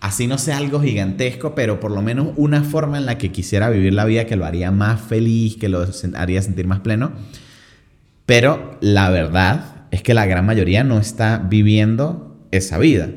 [0.00, 3.70] así no sea algo gigantesco, pero por lo menos una forma en la que quisiera
[3.70, 7.12] vivir la vida que lo haría más feliz, que lo haría sentir más pleno.
[8.26, 13.08] Pero la verdad es que la gran mayoría no está viviendo esa vida.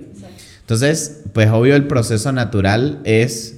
[0.61, 3.57] Entonces, pues obvio el proceso natural es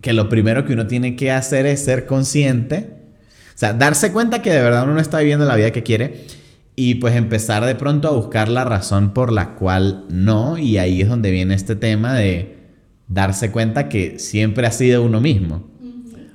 [0.00, 2.90] que lo primero que uno tiene que hacer es ser consciente,
[3.54, 6.24] o sea, darse cuenta que de verdad uno no está viviendo la vida que quiere
[6.80, 11.02] y pues empezar de pronto a buscar la razón por la cual no, y ahí
[11.02, 12.68] es donde viene este tema de
[13.08, 15.66] darse cuenta que siempre ha sido uno mismo.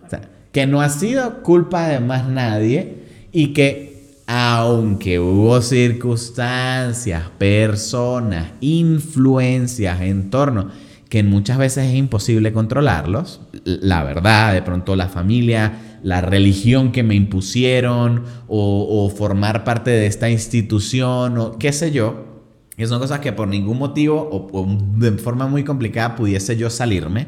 [0.06, 0.20] O sea,
[0.52, 10.02] que no ha sido culpa de más nadie y que aunque hubo circunstancias, personas, influencias,
[10.02, 10.72] entorno,
[11.08, 17.02] que muchas veces es imposible controlarlos, la verdad, de pronto la familia, la religión que
[17.02, 22.44] me impusieron o, formar parte de esta institución o qué sé yo,
[22.76, 27.28] que son cosas que por ningún motivo o, de forma muy complicada pudiese yo salirme.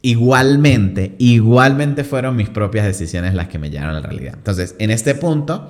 [0.00, 4.34] Igualmente, igualmente fueron mis propias decisiones las que me llevaron a la realidad.
[4.36, 5.68] Entonces, en este punto,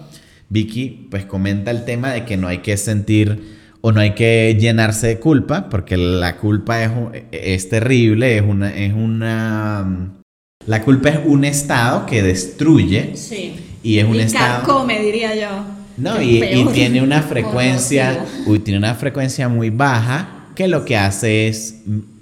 [0.50, 4.54] Vicky pues comenta el tema de que no hay que sentir o no hay que
[4.60, 6.90] llenarse de culpa, porque la culpa es,
[7.32, 10.17] es terrible, es una, es una
[10.68, 13.16] la culpa es un estado que destruye.
[13.16, 13.56] Sí.
[13.82, 14.64] Y es un estado.
[14.64, 15.48] come, diría yo.
[15.96, 21.48] No, y, tiene una frecuencia, uy, tiene una frecuencia muy baja que lo que hace
[21.48, 21.76] es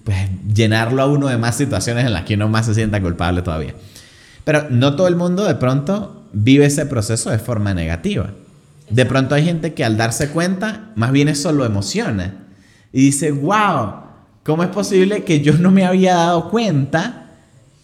[0.05, 0.17] pues,
[0.55, 3.75] llenarlo a uno de más situaciones en las que uno más se sienta culpable todavía.
[4.45, 8.31] Pero no todo el mundo de pronto vive ese proceso de forma negativa.
[8.89, 12.45] De pronto hay gente que al darse cuenta, más bien eso lo emociona.
[12.93, 13.95] Y dice, wow,
[14.45, 17.26] ¿cómo es posible que yo no me había dado cuenta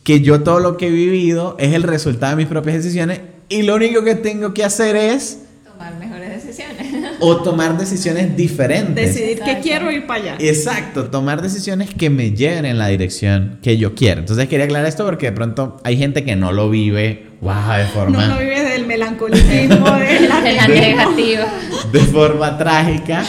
[0.02, 3.62] que yo todo lo que he vivido es el resultado de mis propias decisiones y
[3.62, 9.14] lo único que tengo que hacer es tomar mejores decisiones o tomar decisiones diferentes.
[9.14, 10.36] Decidir que quiero ir para allá.
[10.40, 14.20] Exacto, tomar decisiones que me lleven en la dirección que yo quiero.
[14.20, 17.84] Entonces quería aclarar esto porque de pronto hay gente que no lo vive, wow, de
[17.86, 21.46] forma no lo vive del melancolismo, de la, negativa,
[21.92, 23.24] de forma trágica,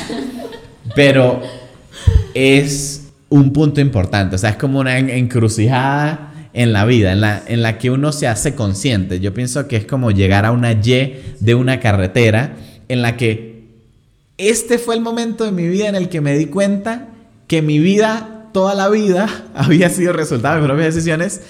[0.96, 1.42] pero
[2.34, 7.44] es un punto importante, o sea, es como una encrucijada en la vida, en la,
[7.48, 9.20] en la que uno se hace consciente.
[9.20, 12.56] Yo pienso que es como llegar a una Y de una carretera
[12.88, 13.64] en la que
[14.38, 17.10] este fue el momento de mi vida en el que me di cuenta
[17.48, 21.42] que mi vida, toda la vida, había sido resultado de mis propias decisiones.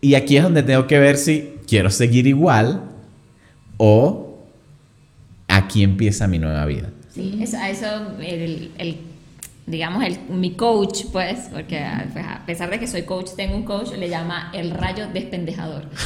[0.00, 2.82] Y aquí es donde tengo que ver si quiero seguir igual
[3.76, 4.38] o
[5.48, 6.90] aquí empieza mi nueva vida.
[7.14, 7.86] Sí, eso, eso
[8.20, 8.96] el, el
[9.70, 13.64] digamos, el, mi coach, pues, porque pues, a pesar de que soy coach, tengo un
[13.64, 15.88] coach, le llama el rayo despendejador.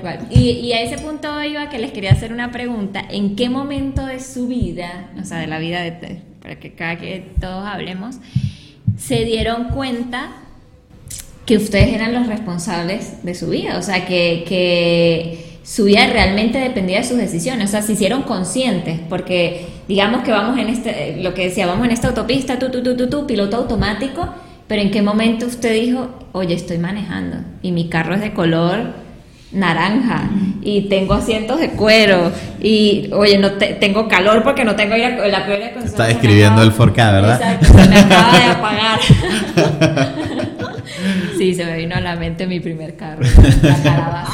[0.00, 0.26] cual.
[0.30, 3.04] Y, y, a ese punto iba que les quería hacer una pregunta.
[3.08, 6.96] ¿En qué momento de su vida, o sea, de la vida de, para que cada
[6.96, 8.16] que todos hablemos,
[8.98, 10.32] se dieron cuenta
[11.46, 16.58] que ustedes eran los responsables de su vida, o sea, que, que su vida realmente
[16.58, 21.16] dependía de sus decisiones, o sea, se hicieron conscientes, porque digamos que vamos en este,
[21.20, 24.24] lo que decía, vamos en esta autopista, tú, tú, tú, tú, tú, piloto automático,
[24.68, 28.94] pero en qué momento usted dijo, oye, estoy manejando y mi carro es de color
[29.50, 30.30] naranja
[30.62, 32.30] y tengo asientos de cuero
[32.62, 37.10] y oye no tengo calor porque no tengo aire, la peor está describiendo el Forca
[37.10, 39.00] verdad exacto se me acaba de apagar
[41.36, 44.28] sí se me vino a la mente mi primer carro la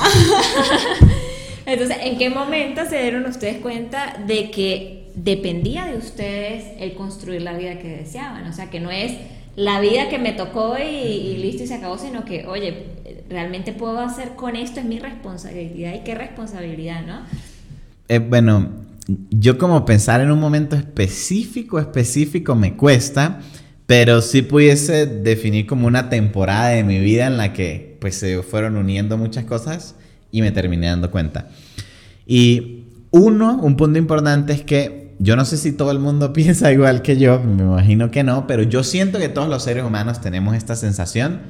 [1.65, 7.43] entonces en qué momento se dieron ustedes cuenta de que dependía de ustedes el construir
[7.43, 9.13] la vida que deseaban o sea que no es
[9.57, 12.85] la vida que me tocó y, listo y se acabó, sino que, oye,
[13.29, 17.21] realmente puedo hacer con esto, es mi responsabilidad y qué responsabilidad, ¿no?
[18.09, 18.69] Eh, bueno,
[19.31, 23.41] yo como pensar en un momento específico, específico me cuesta,
[23.87, 28.43] pero sí pudiese definir como una temporada de mi vida en la que pues se
[28.43, 29.95] fueron uniendo muchas cosas
[30.31, 31.49] y me terminé dando cuenta.
[32.27, 36.73] Y uno, un punto importante es que yo no sé si todo el mundo piensa
[36.73, 40.21] igual que yo, me imagino que no, pero yo siento que todos los seres humanos
[40.21, 41.41] tenemos esta sensación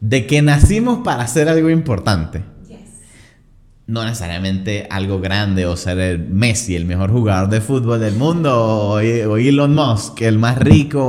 [0.00, 2.42] de que nacimos para hacer algo importante.
[3.88, 8.52] No necesariamente algo grande o ser el Messi, el mejor jugador de fútbol del mundo,
[8.52, 11.04] o, Elon Musk, el más rico,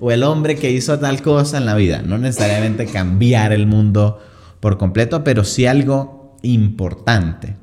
[0.00, 2.02] o el, hombre que hizo tal cosa en la vida.
[2.02, 4.20] No necesariamente cambiar el mundo
[4.60, 7.56] por completo, pero sí algo importante.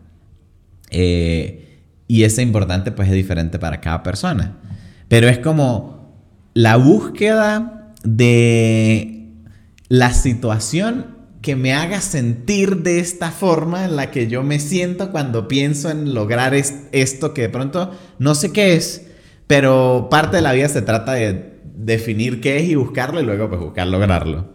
[0.90, 1.71] Eh,
[2.12, 4.58] y ese importante pues es diferente para cada persona.
[5.08, 6.12] Pero es como
[6.54, 9.30] la búsqueda de
[9.88, 11.06] la situación
[11.42, 15.90] que me haga sentir de esta forma en la que yo me siento cuando pienso
[15.90, 19.08] en lograr esto que de pronto no sé qué es,
[19.48, 23.48] pero parte de la vida se trata de definir qué es y buscarlo y luego
[23.48, 24.54] pues buscar lograrlo.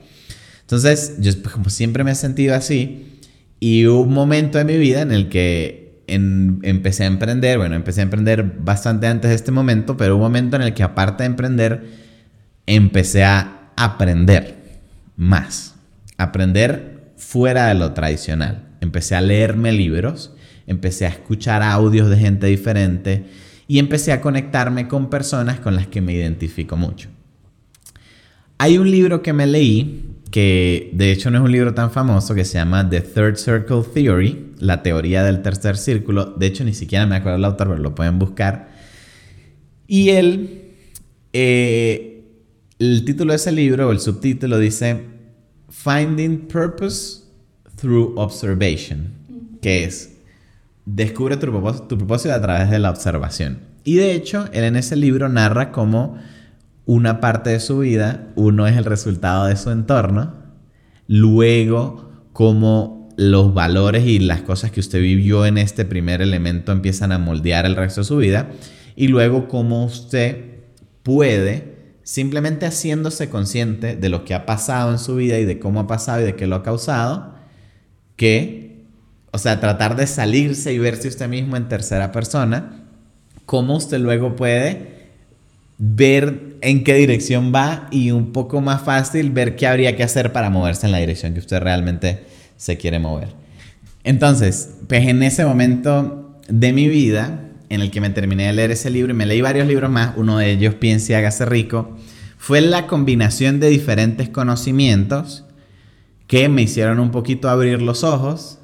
[0.61, 3.19] Entonces, yo pues, como siempre me he sentido así
[3.61, 8.01] y hubo un momento de mi vida en el que empecé a emprender, bueno, empecé
[8.01, 11.29] a emprender bastante antes de este momento, pero un momento en el que aparte de
[11.29, 11.85] emprender,
[12.67, 14.57] empecé a aprender
[15.17, 15.75] más,
[16.17, 18.63] aprender fuera de lo tradicional.
[18.81, 20.33] Empecé a leerme libros,
[20.67, 23.25] empecé a escuchar audios de gente diferente
[23.69, 27.09] y empecé a conectarme con personas con las que me identifico mucho.
[28.59, 32.35] Hay un libro que me leí que de hecho no es un libro tan famoso,
[32.35, 36.27] que se llama The Third Circle Theory, la teoría del tercer círculo.
[36.27, 38.69] De hecho, ni siquiera me acuerdo el autor, pero lo pueden buscar.
[39.87, 40.75] Y él,
[41.33, 42.23] eh,
[42.79, 45.07] el título de ese libro, o el subtítulo, dice
[45.71, 47.23] Finding Purpose
[47.77, 49.13] Through Observation,
[49.63, 50.19] que es
[50.85, 53.61] Descubre tu propósito, tu propósito a través de la observación.
[53.85, 56.19] Y de hecho, él en ese libro narra cómo
[56.87, 60.35] una parte de su vida, uno es el resultado de su entorno,
[61.09, 67.11] luego cómo los valores y las cosas que usted vivió en este primer elemento empiezan
[67.11, 68.51] a moldear el resto de su vida,
[68.95, 70.61] y luego cómo usted
[71.03, 75.81] puede, simplemente haciéndose consciente de lo que ha pasado en su vida y de cómo
[75.81, 77.35] ha pasado y de qué lo ha causado,
[78.15, 78.87] que,
[79.33, 82.85] o sea, tratar de salirse y verse usted mismo en tercera persona,
[83.45, 84.96] cómo usted luego puede
[85.79, 90.33] ver en qué dirección va y un poco más fácil ver qué habría que hacer
[90.33, 92.25] para moverse en la dirección que usted realmente
[92.57, 93.29] se quiere mover.
[94.05, 98.71] Entonces, pues en ese momento de mi vida, en el que me terminé de leer
[98.71, 101.97] ese libro y me leí varios libros más, uno de ellos Piense y hágase rico,
[102.39, 105.45] fue la combinación de diferentes conocimientos
[106.27, 108.59] que me hicieron un poquito abrir los ojos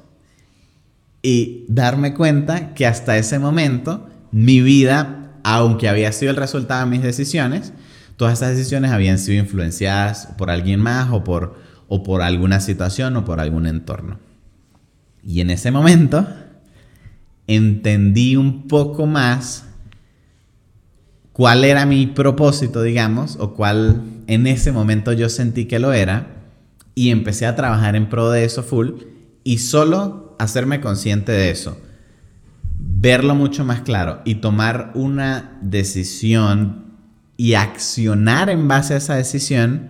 [1.21, 6.91] y darme cuenta que hasta ese momento mi vida aunque había sido el resultado de
[6.91, 7.73] mis decisiones,
[8.17, 13.15] todas esas decisiones habían sido influenciadas por alguien más o por, o por alguna situación
[13.17, 14.19] o por algún entorno.
[15.23, 16.27] Y en ese momento
[17.47, 19.65] entendí un poco más
[21.33, 26.27] cuál era mi propósito, digamos, o cuál en ese momento yo sentí que lo era,
[26.95, 28.91] y empecé a trabajar en pro de eso full
[29.43, 31.77] y solo hacerme consciente de eso
[32.85, 36.83] verlo mucho más claro y tomar una decisión
[37.37, 39.89] y accionar en base a esa decisión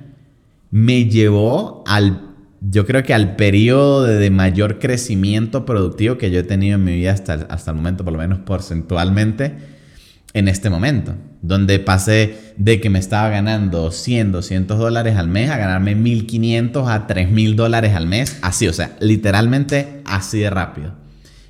[0.71, 2.21] me llevó al,
[2.61, 6.95] yo creo que al periodo de, mayor crecimiento productivo que yo he tenido en mi
[6.95, 9.55] vida hasta, hasta el momento, por lo menos porcentualmente,
[10.33, 11.13] en este momento,
[11.43, 16.89] donde pasé de que me estaba ganando 100, 200 dólares al mes a ganarme 1500
[16.89, 21.02] a 3000 dólares al mes, así, o sea, literalmente así de rápido.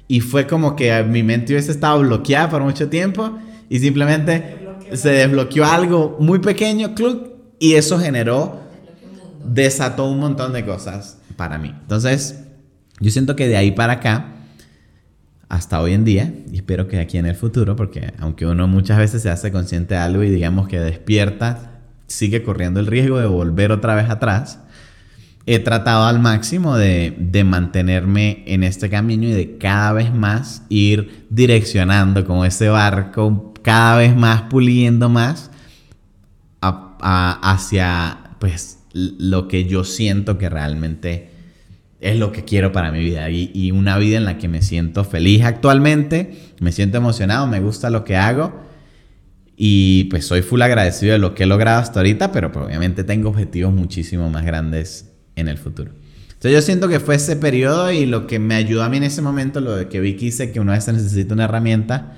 [0.07, 3.37] Y fue como que mi mente hubiese estado bloqueada por mucho tiempo
[3.69, 4.59] y simplemente
[4.93, 6.93] se desbloqueó algo muy pequeño,
[7.59, 8.61] y eso generó
[9.43, 11.73] desató un montón de cosas para mí.
[11.81, 12.43] Entonces,
[12.99, 14.27] yo siento que de ahí para acá,
[15.49, 18.97] hasta hoy en día, y espero que aquí en el futuro, porque aunque uno muchas
[18.97, 23.27] veces se hace consciente de algo y digamos que despierta, sigue corriendo el riesgo de
[23.27, 24.59] volver otra vez atrás,
[25.45, 30.63] he tratado al máximo de, de, mantenerme en este camino y de cada vez más
[30.69, 35.51] ir direccionando como ese barco, cada vez más puliendo más
[37.05, 41.31] hacia pues lo que yo siento que realmente
[41.99, 43.29] es lo que quiero para mi vida.
[43.29, 47.59] Y, y, una vida en la que me siento feliz actualmente, me siento emocionado, me
[47.59, 48.61] gusta lo que hago
[49.55, 53.03] y pues soy full agradecido de lo que he logrado hasta ahorita, pero pues, obviamente
[53.03, 55.91] tengo objetivos muchísimo más grandes en el futuro.
[56.27, 59.03] Entonces yo siento que fue ese periodo y lo que me ayudó a mí en
[59.03, 62.15] ese momento, lo de que vi que hice que una vez necesita una herramienta,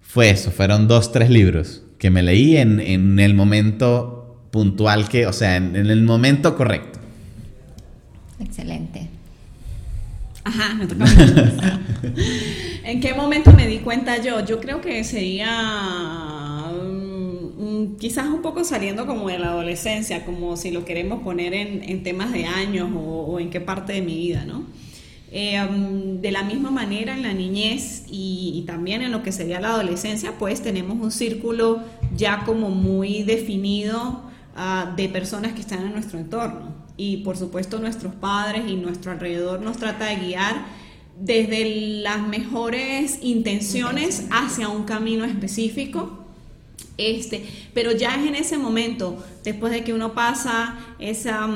[0.00, 5.26] fue eso, fueron dos, tres libros que me leí en, en el momento puntual que,
[5.26, 6.06] o sea, en, en el
[6.56, 6.98] correcto.
[8.40, 9.08] Excelente.
[10.44, 11.04] Ajá, me toca.
[12.84, 14.44] ¿En qué momento me di cuenta yo?
[14.44, 16.70] Yo creo que sería
[17.98, 22.02] quizás un poco saliendo como de la adolescencia, como si lo queremos poner en, en
[22.02, 24.64] temas de años o, o, en qué parte de mi vida, ¿no?
[25.30, 29.32] Eh, um, de la misma manera en la niñez y, y, también en lo que
[29.32, 31.80] sería la adolescencia, pues tenemos un círculo
[32.14, 34.24] ya como muy definido
[34.56, 36.74] uh, de personas que están en nuestro entorno.
[36.98, 40.66] Y por supuesto nuestros padres y nuestro alrededor nos trata de guiar
[41.18, 46.21] desde las mejores intenciones hacia un camino específico
[46.98, 51.48] este, pero ya es en ese momento, después de que uno pasa esa,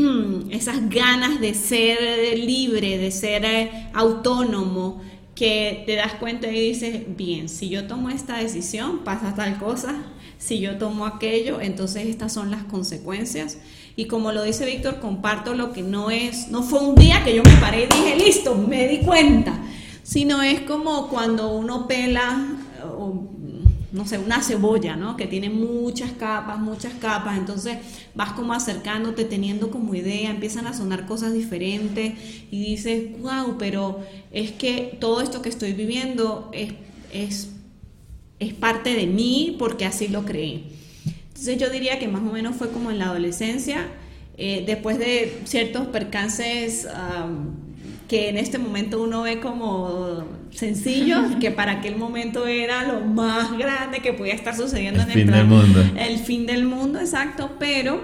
[0.50, 5.02] esas ganas de ser libre, de ser eh, autónomo,
[5.34, 9.94] que te das cuenta y dices, bien, si yo tomo esta decisión, pasa tal cosa,
[10.38, 13.58] si yo tomo aquello, entonces estas son las consecuencias.
[13.96, 17.34] Y como lo dice Víctor, comparto lo que no es, no fue un día que
[17.34, 19.58] yo me paré y dije, listo, me di cuenta,
[20.02, 22.53] sino es como cuando uno pela
[23.94, 25.16] no sé, una cebolla, ¿no?
[25.16, 27.78] Que tiene muchas capas, muchas capas, entonces
[28.16, 32.14] vas como acercándote, teniendo como idea, empiezan a sonar cosas diferentes
[32.50, 34.00] y dices, wow, pero
[34.32, 36.72] es que todo esto que estoy viviendo es,
[37.12, 37.50] es,
[38.40, 40.72] es parte de mí porque así lo creí.
[41.28, 43.86] Entonces yo diría que más o menos fue como en la adolescencia,
[44.36, 46.88] eh, después de ciertos percances...
[48.06, 50.24] Que en este momento uno ve como
[50.54, 55.14] sencillo, que para aquel momento era lo más grande que podía estar sucediendo el en
[55.14, 55.84] fin el del mundo.
[55.96, 58.00] El fin del mundo, exacto, pero,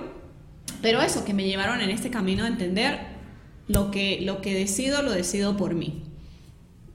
[0.82, 2.98] pero eso, que me llevaron en este camino a entender
[3.68, 6.09] lo que, lo que decido, lo decido por mí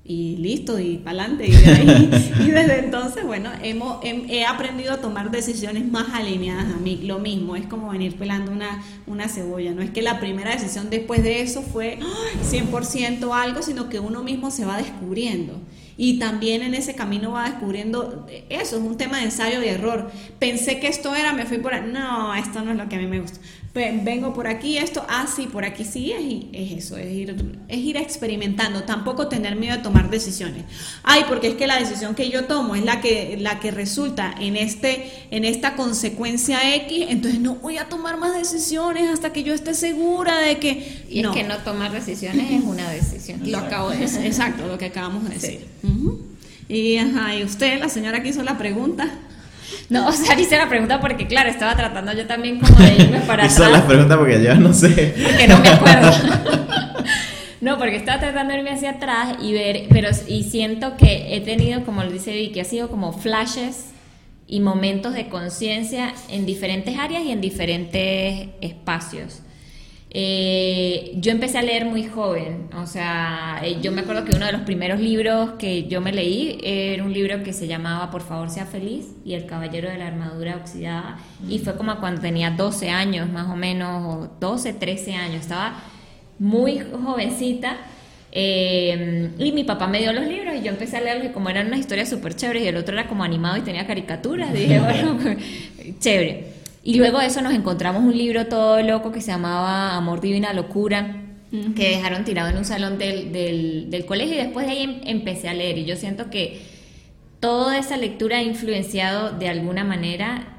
[0.08, 1.47] y listo, y para adelante.
[1.47, 1.53] Y,
[2.43, 7.01] y, desde entonces, bueno, hemos, he, aprendido a tomar decisiones más alineadas a mí.
[7.03, 9.72] Lo mismo, es como venir pelando una, una cebolla.
[9.72, 11.97] No es que la primera decisión después de eso fue
[12.51, 15.60] 100% algo, sino que uno mismo se va descubriendo.
[15.97, 20.12] Y también en ese camino va descubriendo, eso es un tema de ensayo y error.
[20.38, 22.99] Pensé que esto era, me fui por ahí, no, esto no es lo que a
[22.99, 23.39] mí me gusta.
[23.76, 27.36] Vengo por aquí, esto, ah, sí, por aquí sí, es, es eso, es ir,
[27.67, 30.63] es ir experimentando, tampoco tener miedo de tomar decisiones.
[31.03, 34.34] Ay, porque es que la decisión que yo tomo es la que, la que resulta
[34.39, 39.43] en, este, en esta consecuencia X, entonces no voy a tomar más decisiones hasta que
[39.43, 41.03] yo esté segura de que...
[41.09, 43.41] Y es que no tomar decisiones es una decisión.
[43.51, 45.67] Lo acabo de decir, exacto, lo que acabamos de decir.
[46.69, 49.11] Y, ajá, y usted, la señora que hizo la pregunta.
[49.89, 53.20] No, o sea, hice la pregunta porque, claro, estaba tratando yo también como de irme
[53.22, 55.16] para Hizo la pregunta porque yo no sé.
[55.24, 56.11] Porque no me acuerdo.
[57.61, 61.41] no, porque estaba tratando de irme hacia atrás y ver, pero y siento que he
[61.41, 63.91] tenido, como lo dice Vicky, ha sido como flashes
[64.47, 69.41] y momentos de conciencia en diferentes áreas y en diferentes espacios.
[70.12, 74.45] Eh, yo empecé a leer muy joven, o sea, eh, yo me acuerdo que uno
[74.45, 78.22] de los primeros libros que yo me leí era un libro que se llamaba Por
[78.22, 81.18] favor sea feliz y El caballero de la armadura oxidada
[81.49, 85.84] y fue como cuando tenía 12 años más o menos, o 12, 13 años, estaba
[86.39, 87.78] muy jovencita.
[88.38, 91.49] Eh, y mi papá me dio los libros y yo empecé a leerlos y como
[91.49, 94.80] eran unas historias súper chéveres y el otro era como animado y tenía caricaturas, dije,
[94.82, 95.18] bueno,
[95.99, 96.55] chévere.
[96.86, 100.53] Y luego de eso nos encontramos un libro todo loco que se llamaba Amor Divina
[100.53, 101.23] Locura,
[101.75, 105.49] que dejaron tirado en un salón del, del, colegio y después de ahí em, empecé
[105.49, 105.79] a leer.
[105.79, 106.61] Y yo siento que
[107.39, 110.51] toda esa lectura ha influenciado de alguna manera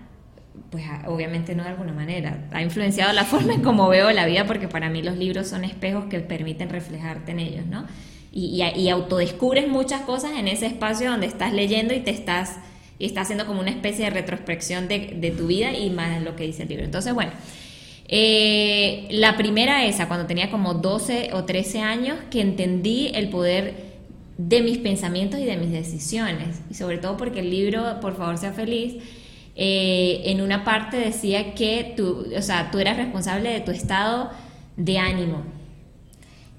[0.70, 4.46] pues obviamente no de alguna manera, ha influenciado la forma en cómo veo la vida
[4.46, 7.86] porque para mí los libros son espejos que permiten reflejarte en ellos, ¿no?
[8.32, 12.56] Y, y, y autodescubres muchas cosas en ese espacio donde estás leyendo y te estás
[12.99, 16.44] y está haciendo como una especie de retrospección de, tu vida y más lo que
[16.44, 16.84] dice el libro.
[16.84, 17.32] Entonces, bueno,
[18.09, 23.74] Eh, la primera esa, cuando tenía como 12 o 13 años, que entendí el poder
[24.38, 26.61] de mis pensamientos y de mis decisiones.
[26.70, 29.03] Y sobre todo porque el libro, por favor, sea feliz,
[29.57, 34.30] eh, en una parte decía que tú, o sea, tú eras responsable de tu estado
[34.76, 35.42] de ánimo.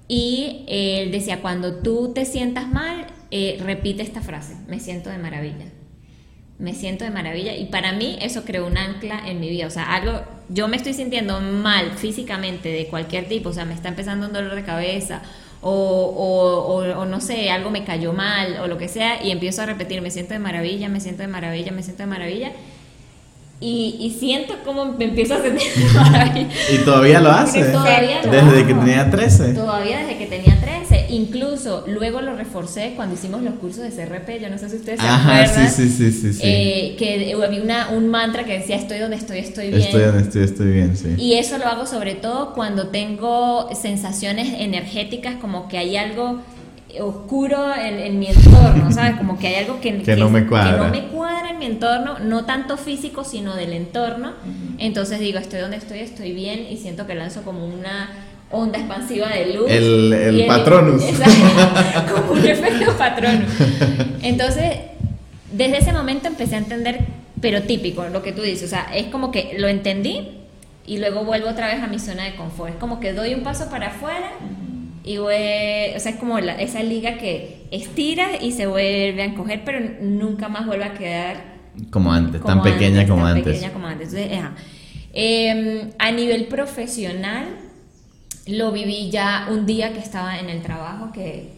[0.08, 5.10] Y eh, él decía, cuando tú te sientas mal, eh, repite esta frase, me siento
[5.10, 5.66] de maravilla.
[6.58, 9.66] Me siento de maravilla y para mí eso creó un ancla en mi vida.
[9.66, 13.74] O sea, algo, yo me estoy sintiendo mal físicamente de cualquier tipo, o sea, me
[13.74, 15.22] está empezando un dolor de cabeza
[15.60, 19.66] o, o, no sé, algo me cayó mal o lo que sea y empiezo a
[19.66, 22.52] repetir, me siento de maravilla, me siento de maravilla, me siento de maravilla
[23.60, 26.48] y, siento como me empiezo a sentir maravilla.
[26.72, 27.64] Y todavía lo hace.
[27.64, 29.54] desde que tenía 13.
[29.54, 30.77] Todavía desde que tenía 13.
[31.10, 34.40] Incluso luego lo reforcé cuando hicimos los cursos de CRP.
[34.40, 35.70] Yo no sé si ustedes se acuerdan.
[35.70, 39.38] Sí, sí, sí, sí, eh, que había una, un mantra que decía: Estoy donde estoy,
[39.38, 39.80] estoy bien.
[39.80, 41.14] Estoy donde estoy, estoy bien, sí.
[41.18, 46.38] Y eso lo hago sobre todo cuando tengo sensaciones energéticas, como que hay algo
[47.00, 49.16] oscuro en, mi entorno, ¿sabes?
[49.18, 50.72] Como que hay algo que, que, no me cuadra.
[50.72, 54.32] que no me cuadra en mi entorno, no tanto físico, sino del entorno.
[54.78, 58.08] Entonces digo, estoy donde estoy, estoy bien y siento que lanzo como una
[58.50, 59.70] onda expansiva de luz.
[59.70, 61.02] El, el patronus.
[62.14, 63.50] como un efecto patronus.
[64.22, 64.78] Entonces,
[65.52, 67.00] desde ese momento empecé a entender,
[67.40, 70.28] pero típico, lo que tú dices, o sea, es como que lo entendí
[70.86, 72.74] y luego vuelvo otra vez a mi zona de confort.
[72.74, 74.30] Es como que doy un paso para afuera
[75.04, 79.80] y o sea, es como esa liga que estira y se vuelve a encoger, pero
[80.00, 81.58] nunca más vuelve a quedar
[81.90, 83.54] como antes, tan pequeña como tan antes.
[83.54, 84.14] Pequeña como antes.
[85.12, 87.46] Em, a nivel profesional,
[88.48, 91.52] lo viví ya un día que estaba en el trabajo, que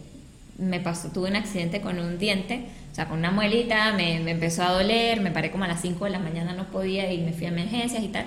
[0.59, 4.32] me pasó, tuve un accidente con un diente, o sea, con una muelita, me, me
[4.32, 7.18] empezó a doler, me paré como a las 5 de la mañana, no podía y
[7.18, 8.26] me fui a emergencias y tal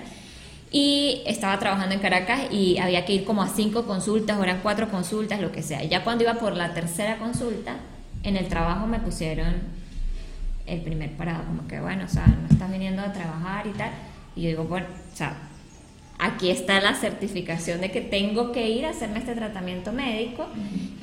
[0.74, 4.58] y estaba trabajando en Caracas y había que ir como a cinco consultas, o eran
[4.60, 5.84] cuatro consultas, lo que sea.
[5.84, 7.76] ya cuando iba por la tercera consulta,
[8.24, 9.54] en el trabajo me pusieron
[10.66, 13.90] el primer parado, como que bueno, o sea, no estás viniendo a trabajar y tal.
[14.34, 15.36] Y yo digo, bueno, o sea,
[16.18, 20.46] aquí está la certificación de que tengo que ir a hacerme este tratamiento médico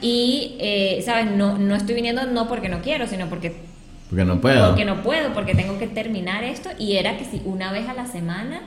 [0.02, 1.32] y, eh, ¿sabes?
[1.32, 3.54] No, no estoy viniendo no porque no quiero, sino porque...
[4.10, 4.68] Porque no puedo.
[4.68, 7.94] Porque no puedo, porque tengo que terminar esto y era que si una vez a
[7.94, 8.62] la semana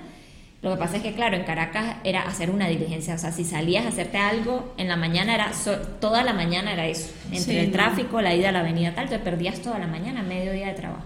[0.64, 3.44] lo que pasa es que, claro, en Caracas era hacer una diligencia, o sea, si
[3.44, 5.52] salías a hacerte algo en la mañana, era
[6.00, 9.18] toda la mañana era eso, entre el tráfico, la ida a la avenida tal, te
[9.18, 11.02] perdías toda la mañana, medio día de trabajo.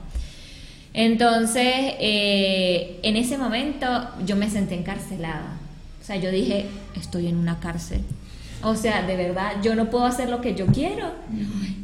[0.94, 1.66] Entonces,
[2.00, 3.86] eh, en ese momento
[4.26, 5.58] yo me senté encarcelada,
[6.00, 6.66] o sea, yo dije,
[6.96, 8.00] estoy en una cárcel.
[8.62, 11.12] O sea, de verdad, yo no puedo hacer lo que yo quiero.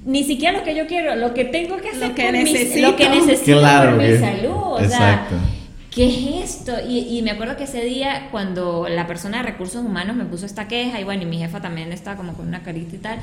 [0.05, 2.96] Ni siquiera lo que yo quiero, lo que tengo que hacer lo que necesito, lo
[2.96, 4.50] que necesito por mi salud.
[4.55, 5.36] O exacto.
[5.94, 6.72] ¿qué es esto?
[6.88, 10.66] Y, me acuerdo que ese día, cuando la persona de recursos humanos me puso esta
[10.66, 13.18] queja, y bueno, y mi jefa también estaba como con una carita y tal,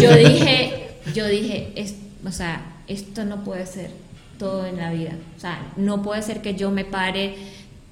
[0.00, 3.90] yo dije, yo dije, es, o sea, esto no puede ser
[4.38, 5.12] todo en la vida.
[5.36, 7.36] O sea, no puede ser que yo me pare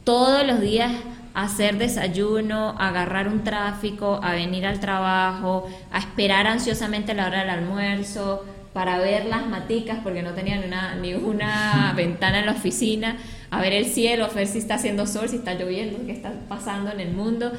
[0.04, 0.92] todos los días
[1.34, 7.26] a hacer desayuno, a agarrar un tráfico, a venir al trabajo, a esperar ansiosamente la
[7.26, 12.40] hora del almuerzo, para ver las maticas, porque no tenía ni una, ni una ventana
[12.40, 13.16] en la oficina,
[13.50, 16.32] a ver el cielo, a ver si está haciendo sol, si está lloviendo, qué está
[16.48, 17.52] pasando en el mundo,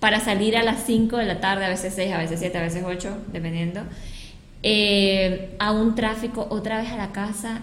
[0.00, 2.62] para salir a las 5 de la tarde, a veces 6, a veces 7, a
[2.62, 3.80] veces 8, dependiendo,
[4.62, 7.62] eh, a un tráfico, otra vez a la casa.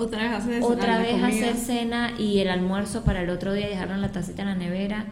[0.00, 3.94] Otra vez hacer, otra vez hacer cena y el almuerzo para el otro día, dejarlo
[3.94, 5.06] en la tacita en la nevera.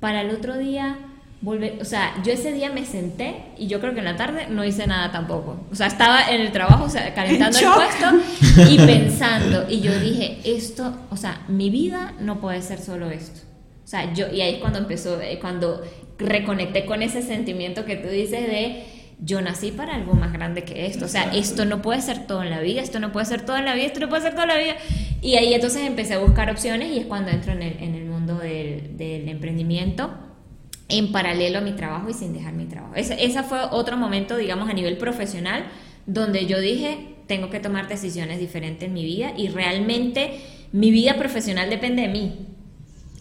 [0.00, 0.98] Para el otro día
[1.40, 4.46] volver, o sea, yo ese día me senté y yo creo que en la tarde
[4.48, 5.60] no hice nada tampoco.
[5.70, 9.66] O sea, estaba en el trabajo, o sea, calentando el puesto y pensando.
[9.68, 13.40] Y yo dije, esto, o sea, mi vida no puede ser solo esto.
[13.84, 15.82] O sea, yo, y ahí es cuando empezó, eh, cuando
[16.18, 20.86] reconecté con ese sentimiento que tú dices de yo nací para algo más grande que
[20.86, 21.06] esto.
[21.06, 23.56] O sea, esto no puede ser todo en la vida, esto no puede ser todo
[23.56, 24.76] en la vida, esto no puede ser toda la vida.
[25.22, 28.04] Y ahí entonces empecé a buscar opciones y es cuando entro en el, en el
[28.04, 30.14] mundo del, del emprendimiento
[30.88, 32.94] en paralelo a mi trabajo y sin dejar mi trabajo.
[32.94, 35.64] Ese, ese fue otro momento, digamos, a nivel profesional,
[36.06, 40.40] donde yo dije, tengo que tomar decisiones diferentes en mi vida y realmente
[40.72, 42.46] mi vida profesional depende de mí.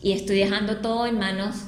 [0.01, 1.67] Y estoy dejando todo en manos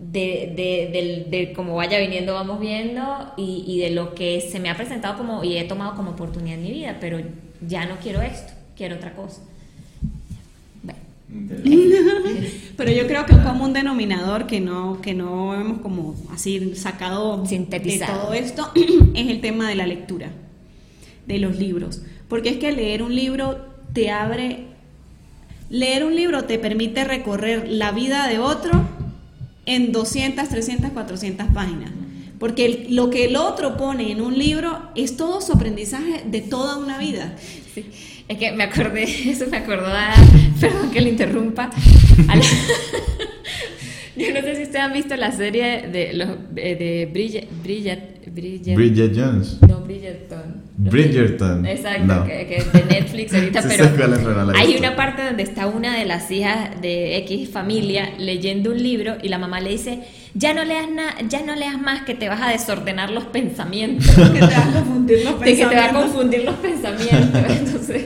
[0.00, 4.70] de, de, de, cómo vaya viniendo, vamos viendo, y, y, de lo que se me
[4.70, 7.20] ha presentado como y he tomado como oportunidad en mi vida, pero
[7.66, 9.42] ya no quiero esto, quiero otra cosa.
[12.76, 17.44] Pero yo creo que un común denominador que no, que no hemos como así sacado
[17.44, 18.72] de todo esto
[19.14, 20.30] es el tema de la lectura,
[21.26, 22.02] de los libros.
[22.28, 23.58] Porque es que leer un libro
[23.92, 24.64] te abre,
[25.68, 28.88] leer un libro te permite recorrer la vida de otro
[29.74, 31.90] en 200, 300, 400 páginas.
[32.38, 36.40] Porque el- lo que el otro pone en un libro es todo su aprendizaje de
[36.40, 37.36] toda una vida.
[37.74, 37.84] Sí.
[38.28, 40.14] Es que me acordé, eso me acordó a,
[40.60, 41.70] perdón que le interrumpa.
[42.28, 42.42] a la-
[44.20, 48.76] yo no sé si ustedes han visto la serie de los de, Bridget, Bridget, Bridget,
[48.76, 49.58] Bridget Jones.
[49.66, 50.62] no Bridgerton.
[50.76, 51.66] Bridgerton.
[51.66, 52.24] Exacto, No.
[52.24, 55.98] que, que es de Netflix ahorita, Sí pero es, hay una parte donde está una
[55.98, 60.00] de las hijas de X familia leyendo un libro y la mamá le dice,
[60.34, 64.06] ya no leas nada, ya no leas más que te vas a desordenar los pensamientos.
[64.32, 66.02] Que te va a confundir los de que te va a pensamientos.
[66.04, 67.42] confundir los pensamientos.
[67.58, 68.04] Entonces,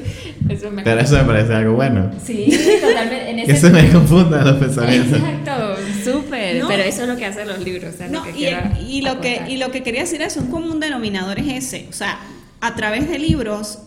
[0.48, 2.10] eso me Pero eso me parece algo bueno.
[2.24, 2.46] Sí,
[2.80, 3.30] totalmente.
[3.30, 5.18] En Que ese se me confundan los pensamientos.
[5.18, 6.56] Exacto, súper.
[6.62, 6.68] No.
[6.68, 7.94] Pero eso es lo que hacen los libros.
[7.94, 10.22] o sea, lo No, que y, quiero y lo que, y lo que quería decir
[10.22, 11.86] es un común denominador es ese.
[11.90, 12.18] O sea,
[12.60, 13.80] a través de libros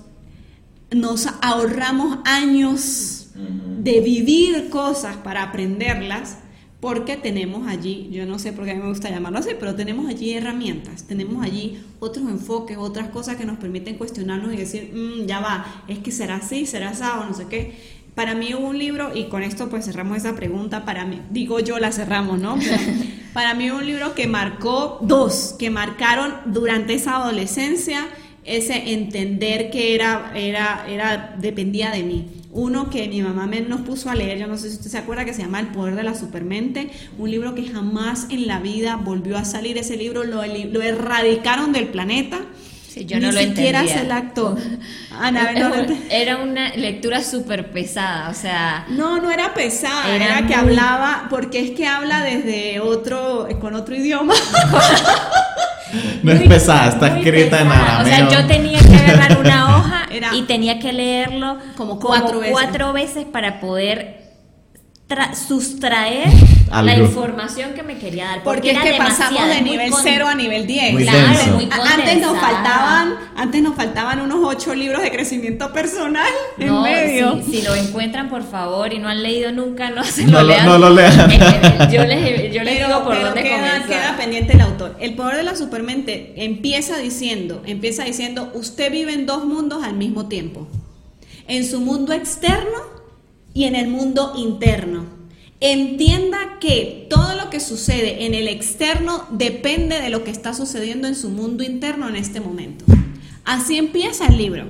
[0.91, 6.37] nos ahorramos años de vivir cosas para aprenderlas
[6.79, 9.73] porque tenemos allí, yo no sé por qué a mí me gusta llamarlo así, pero
[9.73, 14.91] tenemos allí herramientas, tenemos allí otros enfoques, otras cosas que nos permiten cuestionarnos y decir,
[14.93, 17.97] "Mm, ya va, es que será así, será así o no sé qué.
[18.13, 21.59] Para mí hubo un libro, y con esto pues cerramos esa pregunta, para mí, digo
[21.59, 22.57] yo la cerramos, ¿no?
[22.57, 22.77] Pero
[23.33, 28.07] para mí hubo un libro que marcó, dos, que marcaron durante esa adolescencia
[28.43, 32.25] ese entender que era, era, era, dependía de mí.
[32.57, 34.97] Uno que mi mamá me nos puso a leer, yo no sé si usted se
[34.97, 36.89] acuerda, que se llama El Poder de la Supermente,
[37.19, 39.77] un libro que jamás en la vida volvió a salir.
[39.77, 42.39] Ese libro lo, lo erradicaron del planeta.
[42.89, 43.99] Sí, yo Ni no lo siquiera entendía.
[43.99, 44.57] se el acto.
[45.11, 45.71] Ana, no,
[46.09, 50.55] Era una lectura súper pesada, o sea, no, no era pesada, Era era, que muy-
[50.55, 54.33] hablaba, porque es que habla desde otro, con otro idioma.
[56.23, 57.97] No es muy- pesada, está escrita en pesada.
[57.99, 58.25] arameo.
[58.27, 62.39] O sea, yo tenía que agarrar una hoja Era- y tenía que leerlo Como cuatro
[62.39, 62.51] veces.
[62.53, 64.31] cuatro veces para poder
[65.07, 66.27] tra- sustraer
[66.71, 66.85] Algo.
[66.91, 68.43] la información que me quería dar.
[68.43, 70.93] Porque es era que pasamos de nivel con- 0 a nivel 10.
[70.93, 71.51] Muy Claro, denso.
[71.55, 76.67] muy A- antes nos faltaban, antes nos faltaban unos ocho libros de crecimiento personal en
[76.67, 77.41] No, medio.
[77.43, 80.41] Si, si lo encuentran, por favor, y no han leído nunca, no se No lo
[80.43, 80.65] lo- lean.
[80.65, 81.31] no lo lean.
[81.31, 81.37] Es
[81.87, 83.87] que yo les, yo les Pero- digo por pero dónde queda, comenzar.
[83.87, 84.95] queda pendiente el autor.
[84.99, 89.93] El poder de la supermente empieza diciendo, empieza diciendo, usted vive en dos mundos al
[89.93, 90.67] mismo tiempo.
[91.47, 92.79] En su mundo externo
[93.53, 95.16] y en el mundo interno.
[95.59, 101.07] Entienda que todo lo que sucede en el externo depende de lo que está sucediendo
[101.07, 102.85] en su mundo interno en este momento.
[103.43, 104.65] Así empieza el libro.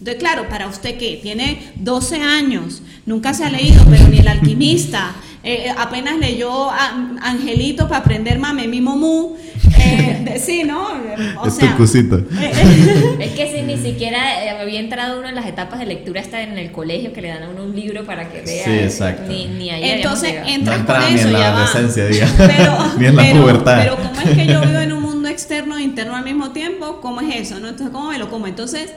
[0.00, 4.28] Entonces, claro, para usted que tiene 12 años, nunca se ha leído, pero ni el
[4.28, 5.12] alquimista,
[5.44, 9.36] eh, apenas leyó a- Angelito para aprender mame mi momú,
[9.78, 10.88] eh, de- sí, ¿no?
[11.42, 12.16] O es sea, tu cosita.
[13.20, 16.42] Es que si ni siquiera eh, había entrado uno en las etapas de lectura hasta
[16.42, 18.64] en el colegio que le dan a uno un libro para que vea.
[18.64, 19.30] Sí, exacto.
[19.30, 20.78] Ni, ni ahí Entonces, llegado.
[20.78, 21.56] No con ni eso, en la ya va.
[21.66, 22.28] adolescencia, diga.
[22.38, 23.78] Pero, Ni en la pero- pubertad.
[23.82, 27.00] Pero ¿cómo es que yo vivo en un mundo externo e interno al mismo tiempo?
[27.02, 27.60] ¿Cómo es eso?
[27.60, 27.68] ¿no?
[27.68, 28.46] Entonces, ¿cómo me lo como?
[28.46, 28.90] Entonces,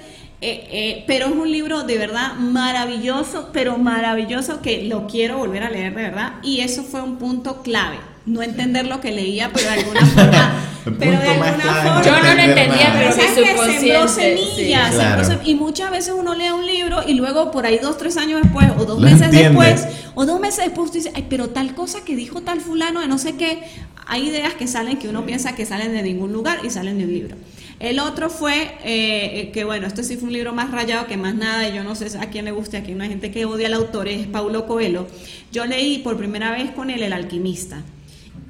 [0.46, 5.64] eh, eh, pero es un libro de verdad maravilloso, pero maravilloso que lo quiero volver
[5.64, 6.34] a leer de verdad.
[6.44, 7.96] Y eso fue un punto clave.
[8.26, 10.72] No entender lo que leía, pero de alguna forma...
[10.84, 12.01] Pero de más alguna forma...
[12.03, 13.49] Yo no lo entendía, pero ¿sabes mi qué?
[13.49, 14.97] sembró semillas, sí.
[14.97, 15.41] sembró Claro.
[15.45, 18.67] y muchas veces uno lee un libro y luego por ahí dos, tres años después
[18.77, 19.49] o dos Lo meses entiende.
[19.49, 22.99] después o dos meses después usted dice, ay, pero tal cosa que dijo tal fulano
[23.01, 23.63] de no sé qué,
[24.05, 27.05] hay ideas que salen que uno piensa que salen de ningún lugar y salen de
[27.05, 27.36] un libro.
[27.79, 31.36] El otro fue, eh, que bueno, este sí fue un libro más rayado que más
[31.36, 33.67] nada, y yo no sé a quién le guste, aquí hay una gente que odia
[33.67, 35.07] al autor, es Paulo Coelho.
[35.51, 37.81] Yo leí por primera vez con él El Alquimista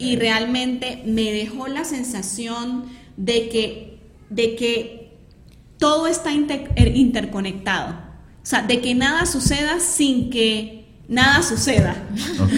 [0.04, 2.86] y realmente me dejó la sensación
[3.18, 4.00] de que,
[4.30, 5.12] de que
[5.78, 7.92] todo está inter- er, interconectado.
[8.42, 11.96] O sea, de que nada suceda sin que nada suceda.
[12.40, 12.52] Ok.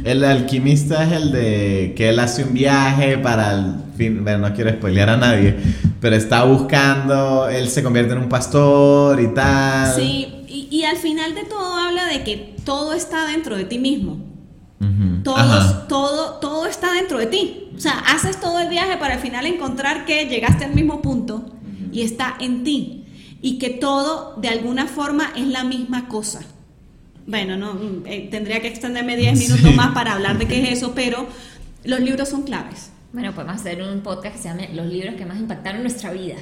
[0.04, 4.22] El alquimista es el de que él hace un viaje para el fin.
[4.24, 5.54] Bueno, no quiero spoilear a nadie,
[6.00, 7.48] pero está buscando.
[7.50, 9.94] Él se convierte en un pastor y tal.
[9.94, 13.78] Sí, y, y al final de todo habla de que todo está dentro de ti
[13.78, 14.24] mismo.
[14.80, 15.22] Ujú.
[15.22, 17.68] Todo, todo, todo está dentro de ti.
[17.76, 21.54] O sea, haces todo el viaje para al final encontrar que llegaste al mismo punto
[21.92, 23.04] y está en ti.
[23.42, 26.40] Y que todo, de alguna forma, es la misma cosa.
[27.26, 29.76] Bueno, no, eh, tendría que extenderme 10 minutos Sí.
[29.76, 31.26] más para hablar de qué es eso, pero
[31.84, 32.90] los libros son claves.
[33.12, 36.36] Bueno, podemos hacer un podcast que se llame Los libros que más impactaron nuestra vida.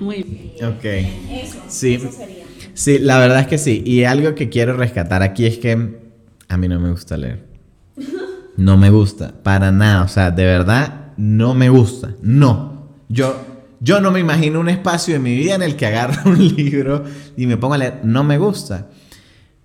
[0.00, 0.72] Muy bien.
[0.72, 0.84] Ok.
[0.84, 1.94] Eso, Sí.
[1.94, 2.44] eso sería.
[2.74, 3.82] Sí, la verdad es que sí.
[3.84, 5.98] Y algo que quiero rescatar aquí es que
[6.48, 7.47] a mí no me gusta leer.
[8.58, 10.02] No me gusta, para nada.
[10.02, 12.16] O sea, de verdad, no me gusta.
[12.22, 12.88] No.
[13.08, 13.40] Yo,
[13.78, 17.04] yo no me imagino un espacio en mi vida en el que agarro un libro
[17.36, 18.00] y me pongo a leer.
[18.02, 18.88] No me gusta.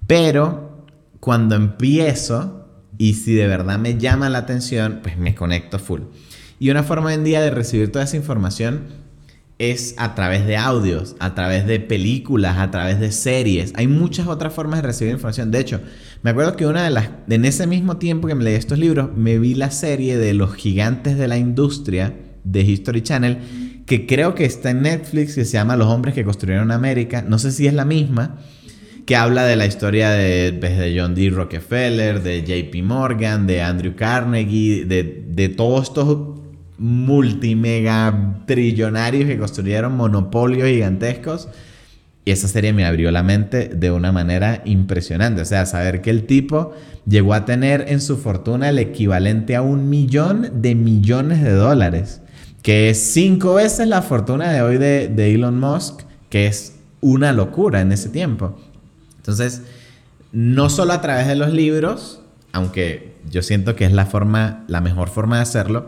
[0.05, 0.85] Pero
[1.19, 2.67] cuando empiezo,
[2.99, 6.01] y si de verdad me llama la atención, pues me conecto full.
[6.59, 8.83] Y una forma hoy en día de recibir toda esa información
[9.59, 13.73] es a través de audios, a través de películas, a través de series.
[13.75, 15.51] Hay muchas otras formas de recibir información.
[15.51, 15.81] De hecho,
[16.21, 19.09] me acuerdo que una de las, en ese mismo tiempo que me leí estos libros,
[19.15, 23.37] me vi la serie de los gigantes de la industria de History Channel,
[23.85, 27.23] que creo que está en Netflix, que se llama Los hombres que construyeron América.
[27.27, 28.37] No sé si es la misma,
[29.05, 31.29] que habla de la historia de, pues, John D.
[31.29, 36.42] Rockefeller, de JP Morgan, de Andrew Carnegie, de, de todos estos
[36.77, 41.49] multimega trillonarios que construyeron monopolios gigantescos.
[42.25, 45.41] Y esa serie me abrió la mente de una manera impresionante.
[45.41, 46.73] O sea, saber que el tipo
[47.05, 52.21] llegó a tener en su fortuna el equivalente a un millón de millones de dólares.
[52.61, 57.33] Que es cinco veces la fortuna de hoy de, de Elon Musk, que es una
[57.33, 58.57] locura en ese tiempo.
[59.17, 59.63] Entonces,
[60.31, 62.21] no solo a través de los libros,
[62.53, 65.87] aunque yo siento que es la forma, la mejor forma de hacerlo,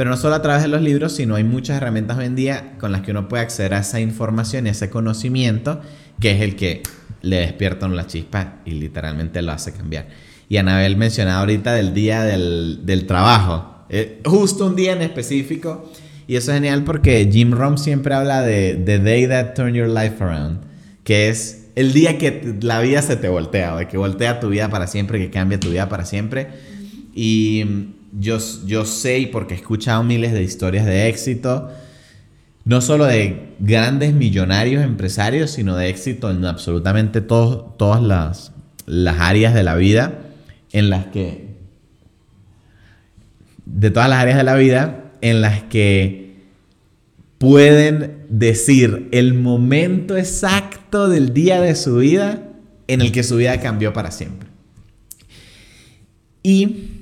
[0.00, 2.72] pero no solo a través de los libros, sino hay muchas herramientas hoy en día
[2.80, 5.82] con las que uno puede acceder a esa información y a ese conocimiento,
[6.18, 6.82] que es el que
[7.20, 10.08] le despierta la chispa y literalmente lo hace cambiar.
[10.48, 15.92] Y Anabel mencionaba ahorita del día del, trabajo, eh, justo un día en específico.
[16.26, 19.88] Y eso es genial porque Jim Rohn siempre habla de The Day That Turned Your
[19.88, 20.60] Life Around,
[21.04, 24.70] que es el día que la vida se te voltea, o que voltea tu vida
[24.70, 26.48] para siempre, que cambia tu vida para siempre.
[27.14, 31.70] Y yo, yo sé y porque he escuchado miles de historias de éxito,
[32.64, 38.52] no solo de grandes millonarios empresarios, sino de éxito en absolutamente todas las,
[38.86, 40.18] las áreas de la vida
[40.72, 41.56] en las que,
[43.66, 46.30] de todas las áreas de la vida en las que
[47.38, 52.42] pueden decir el momento exacto del día de su vida
[52.86, 54.48] en el que su vida cambió para siempre.
[56.42, 56.99] Y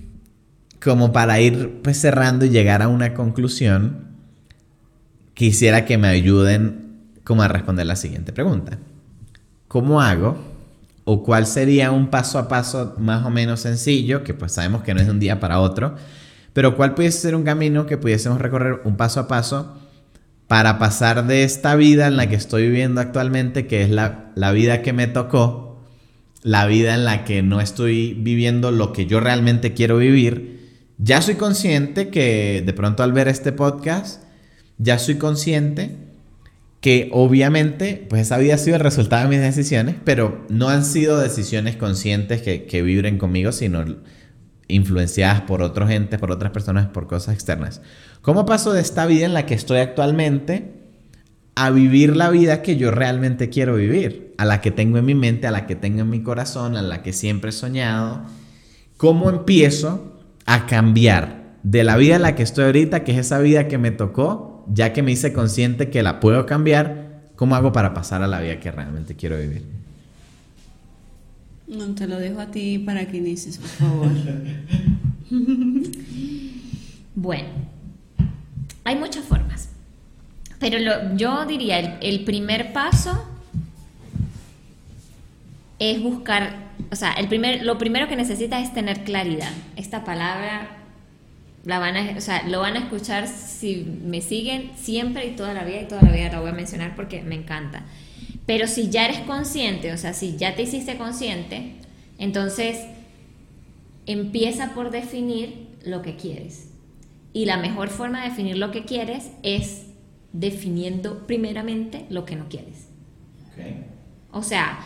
[0.89, 4.07] como para ir pues, cerrando y llegar a una conclusión,
[5.35, 8.79] quisiera que me ayuden como a responder la siguiente pregunta.
[9.69, 10.39] ¿Cómo hago?
[11.05, 14.95] ¿O cuál sería un paso a paso más o menos sencillo, que pues sabemos que
[14.95, 15.95] no es de un día para otro,
[16.55, 19.77] pero cuál pudiese ser un camino que pudiésemos recorrer un paso a paso
[20.47, 24.53] para pasar de esta vida en la que estoy viviendo actualmente, que es la, la
[24.53, 25.83] vida que me tocó,
[26.43, 30.58] la vida en la que no estoy viviendo lo que yo realmente quiero vivir,
[30.99, 34.25] ya soy consciente que de pronto al ver este podcast,
[34.79, 35.97] ya soy consciente
[36.81, 40.85] que obviamente pues esa vida ha sido el resultado de mis decisiones, pero no han
[40.85, 43.85] sido decisiones conscientes que, que vibren conmigo, sino
[44.69, 47.81] influenciadas por otros entes, por otras personas, por cosas externas.
[48.21, 50.75] ¿Cómo paso de esta vida en la que estoy actualmente
[51.55, 54.35] a vivir la vida que yo realmente quiero vivir?
[54.39, 56.83] A la que tengo en mi mente, a la que tengo en mi corazón, a
[56.83, 58.23] la que siempre he soñado.
[58.97, 60.08] ¿Cómo empiezo
[60.49, 63.77] a cambiar de la vida en la que estoy ahorita, que es esa vida que
[63.77, 68.23] me tocó, ya que me hice consciente que la puedo cambiar, ¿cómo hago para pasar
[68.23, 69.63] a la vida que realmente quiero vivir?
[71.67, 74.09] No, te lo dejo a ti para que inicies, por favor.
[77.15, 77.49] bueno,
[78.85, 79.69] hay muchas formas,
[80.59, 80.79] pero
[81.15, 83.23] yo diría, el, el primer paso
[85.79, 89.53] es buscar o sea, el primer, lo primero que necesitas es tener claridad.
[89.77, 90.77] Esta palabra
[91.65, 95.53] la van a, o sea, lo van a escuchar si me siguen siempre y toda
[95.53, 97.85] la vida y toda la vida la voy a mencionar porque me encanta.
[98.47, 101.75] Pero si ya eres consciente, o sea, si ya te hiciste consciente,
[102.19, 102.87] entonces
[104.07, 106.71] empieza por definir lo que quieres.
[107.35, 109.85] Y la mejor forma de definir lo que quieres es
[110.33, 112.89] definiendo primeramente lo que no quieres.
[114.31, 114.79] O sea,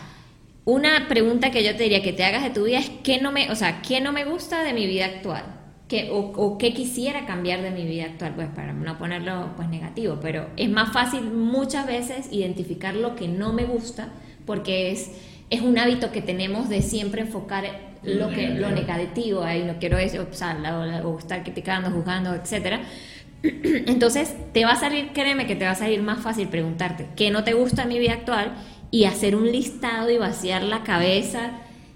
[0.65, 3.31] una pregunta que yo te diría que te hagas de tu vida es qué no
[3.31, 5.43] me, o sea, qué no me gusta de mi vida actual.
[5.87, 10.17] ¿Qué, o, qué quisiera cambiar de mi vida actual, pues para no ponerlo pues negativo,
[10.21, 14.07] pero es más fácil muchas veces identificar lo que no me gusta
[14.45, 15.11] porque es,
[15.49, 17.65] es un hábito que tenemos de siempre enfocar
[18.01, 20.57] lo que lo negativo, ahí no quiero eso, o, sea,
[21.05, 22.81] o estar criticando, juzgando, etcétera.
[23.43, 27.29] Entonces, te va a salir, créeme que te va a salir más fácil preguntarte qué
[27.29, 28.53] no te gusta de mi vida actual
[28.93, 31.49] y hacer un listado y vaciar la cabeza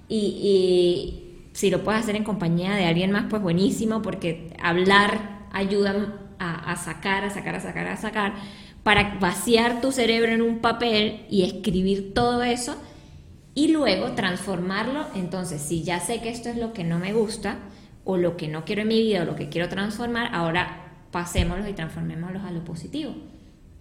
[0.09, 6.15] y, si lo puedes hacer en compañía de alguien más, pues buenísimo, porque hablar ayuda
[6.39, 8.33] a, sacar, a sacar, a sacar, a sacar,
[8.81, 12.75] para vaciar tu cerebro en un papel y escribir todo eso
[13.53, 15.05] y luego transformarlo.
[15.13, 17.59] Entonces, si ya sé que esto es lo que no me gusta
[18.05, 21.69] o lo que no quiero en mi vida o lo que quiero transformar, ahora pasémoslo
[21.69, 23.13] y transformémoslos a lo positivo.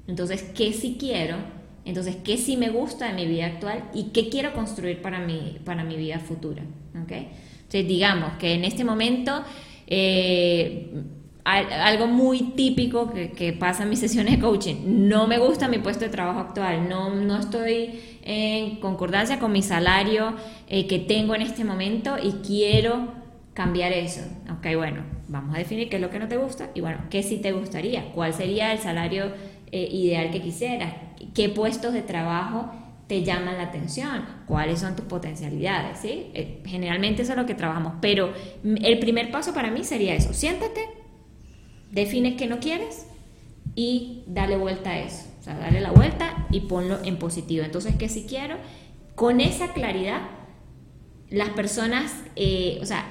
[0.06, 1.55] Entonces, ¿qué si quiero?
[1.86, 5.58] Entonces, ¿qué sí me gusta de mi vida actual y qué quiero construir para mi,
[5.64, 6.62] para mi vida futura?
[7.04, 7.28] ¿Okay?
[7.54, 9.44] Entonces, digamos que en este momento,
[9.86, 10.90] eh,
[11.44, 16.04] algo muy típico que, pasa en mis sesiones de coaching, no me gusta mi puesto
[16.04, 20.34] de trabajo actual, no, no estoy en concordancia con mi salario
[20.68, 23.12] eh, que tengo en este momento y quiero
[23.54, 24.22] cambiar eso.
[24.58, 27.22] Ok, bueno, vamos a definir qué es lo que no te gusta y bueno, qué
[27.22, 29.32] sí te gustaría, cuál sería el salario
[29.70, 30.94] eh, ideal que quisieras,
[31.34, 32.72] qué puestos de trabajo
[33.06, 36.30] te llaman la atención, cuáles son tus potencialidades, ¿sí?
[36.34, 38.32] Eh, generalmente eso es lo que trabajamos, pero
[38.64, 40.88] el primer paso para mí sería eso, siéntate,
[41.92, 43.06] define qué no quieres
[43.76, 47.64] y dale vuelta a eso, o sea, dale la vuelta y ponlo en positivo.
[47.64, 48.56] Entonces, ¿qué si quiero?
[49.14, 50.22] Con esa claridad,
[51.30, 53.06] las personas, eh, o sea,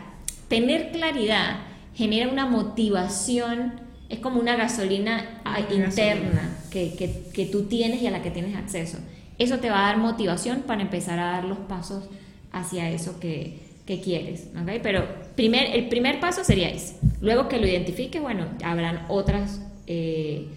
[0.50, 1.60] tener claridad
[1.94, 5.42] genera una motivación, es como una gasolina
[5.72, 8.98] interna Que, que, que tú tienes y a la que tienes acceso
[9.38, 12.06] eso te va a dar motivación para empezar a dar los pasos
[12.52, 14.48] hacia eso que, quieres.
[14.62, 14.80] ¿okay?
[14.82, 15.06] Pero
[15.36, 16.98] primer, el primer paso sería ese.
[17.22, 19.62] Luego que lo identifiques, bueno, habrán otras...
[19.88, 20.48] Eh,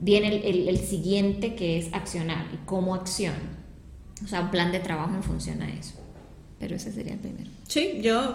[0.00, 3.34] viene el, siguiente que es accionar y cómo acción.
[4.24, 5.99] O sea, un plan de trabajo en función a eso.
[6.60, 7.50] Pero ese sería el primero.
[7.68, 8.34] Sí, yo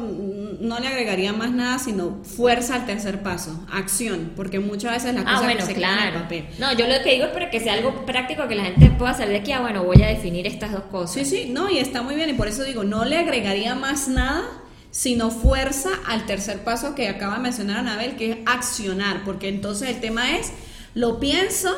[0.59, 5.21] no le agregaría más nada, sino fuerza al tercer paso, acción, porque muchas veces la
[5.27, 6.17] ah, bueno, se claro.
[6.17, 6.45] en papel.
[6.57, 9.13] No, yo lo que digo es para que sea algo práctico, que la gente pueda
[9.13, 11.13] salir de aquí, ah, bueno, voy a definir estas dos cosas.
[11.13, 14.07] Sí, sí, no, y está muy bien, y por eso digo, no le agregaría más
[14.07, 14.43] nada,
[14.89, 19.89] sino fuerza al tercer paso que acaba de mencionar Anabel, que es accionar, porque entonces
[19.89, 20.51] el tema es,
[20.95, 21.77] lo pienso,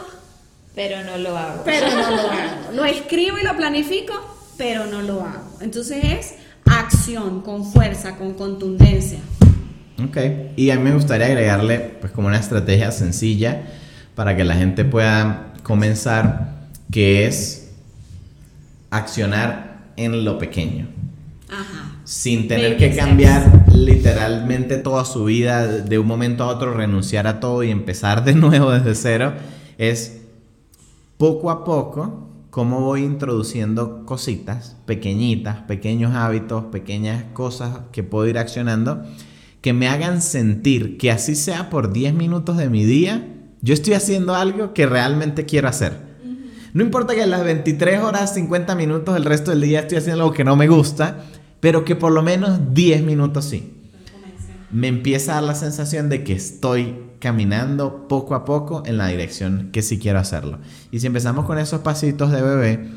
[0.76, 1.64] pero no lo hago.
[1.66, 2.72] Pero no lo hago.
[2.72, 4.14] Lo escribo y lo planifico,
[4.58, 5.47] pero no lo hago.
[5.62, 6.36] Entonces es
[6.66, 9.20] acción, con fuerza, con contundencia.
[10.04, 10.18] Ok,
[10.56, 13.64] y a mí me gustaría agregarle pues como una estrategia sencilla
[14.16, 17.72] para que la gente pueda comenzar, que es
[18.92, 20.88] accionar en lo pequeño.
[21.50, 22.00] Ajá.
[22.04, 27.40] Sin tener que cambiar literalmente toda su vida de un momento a otro, renunciar a
[27.40, 29.34] todo y empezar de nuevo desde cero,
[29.78, 30.22] es
[31.18, 32.27] poco a poco
[32.58, 39.04] cómo voy introduciendo cositas pequeñitas, pequeños hábitos, pequeñas cosas que puedo ir accionando
[39.62, 43.28] que me hagan sentir que así sea por 10 minutos de mi día,
[43.62, 46.00] yo estoy haciendo algo que realmente quiero hacer.
[46.74, 50.34] No importa que las 23 horas, 50 minutos del resto del día estoy haciendo algo
[50.34, 51.26] que no me gusta,
[51.60, 53.77] pero que por lo menos 10 minutos sí.
[54.70, 59.08] Me empieza a dar la sensación de que estoy caminando poco a poco en la
[59.08, 60.60] dirección que sí quiero hacerlo.
[60.92, 62.90] Y si empezamos con esos pasitos de bebé,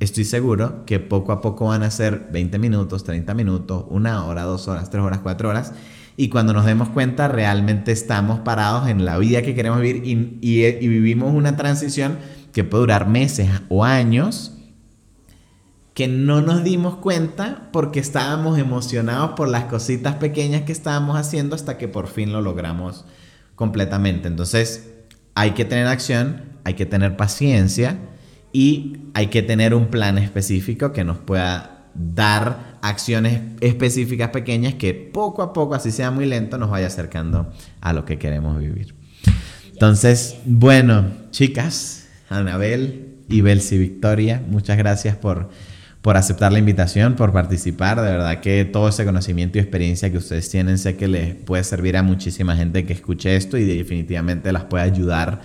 [0.00, 4.44] estoy seguro que poco a poco van a ser 20 minutos, 30 minutos, una hora,
[4.44, 5.74] dos horas, tres horas, cuatro horas.
[6.16, 10.64] Y cuando nos demos cuenta, realmente estamos parados en la vida que queremos vivir y,
[10.64, 12.18] y vivimos una transición
[12.52, 14.59] que puede durar meses o años
[15.94, 21.56] que no nos dimos cuenta porque estábamos emocionados por las cositas pequeñas que estábamos haciendo
[21.56, 23.04] hasta que por fin lo logramos
[23.56, 24.28] completamente.
[24.28, 24.90] Entonces,
[25.34, 27.98] hay que tener acción, hay que tener paciencia
[28.52, 34.94] y hay que tener un plan específico que nos pueda dar acciones específicas pequeñas que
[34.94, 38.94] poco a poco, así sea muy lento, nos vaya acercando a lo que queremos vivir.
[39.72, 45.50] Entonces, bueno, chicas, Anabel y Belsi Victoria, muchas gracias por
[46.02, 48.00] por aceptar la invitación, por participar.
[48.00, 51.62] De verdad que todo ese conocimiento y experiencia que ustedes tienen sé que les puede
[51.64, 55.42] servir a muchísima gente que escuche esto y definitivamente las puede ayudar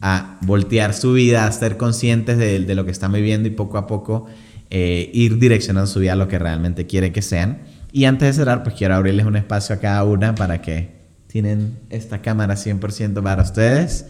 [0.00, 3.86] a voltear su vida, a ser conscientes de, lo que están viviendo y poco a
[3.86, 4.26] poco
[4.70, 7.62] eh, ir direccionando su vida a lo que realmente quiere que sean.
[7.92, 10.90] Y antes de cerrar, pues quiero abrirles un espacio a cada una para que
[11.26, 14.06] tienen esta cámara 100% para ustedes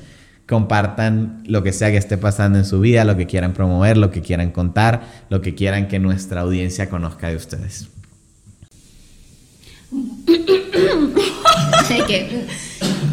[0.47, 4.11] compartan lo que sea que esté pasando en su vida, lo que quieran promover, lo
[4.11, 7.89] que quieran contar, lo que quieran que nuestra audiencia conozca de ustedes.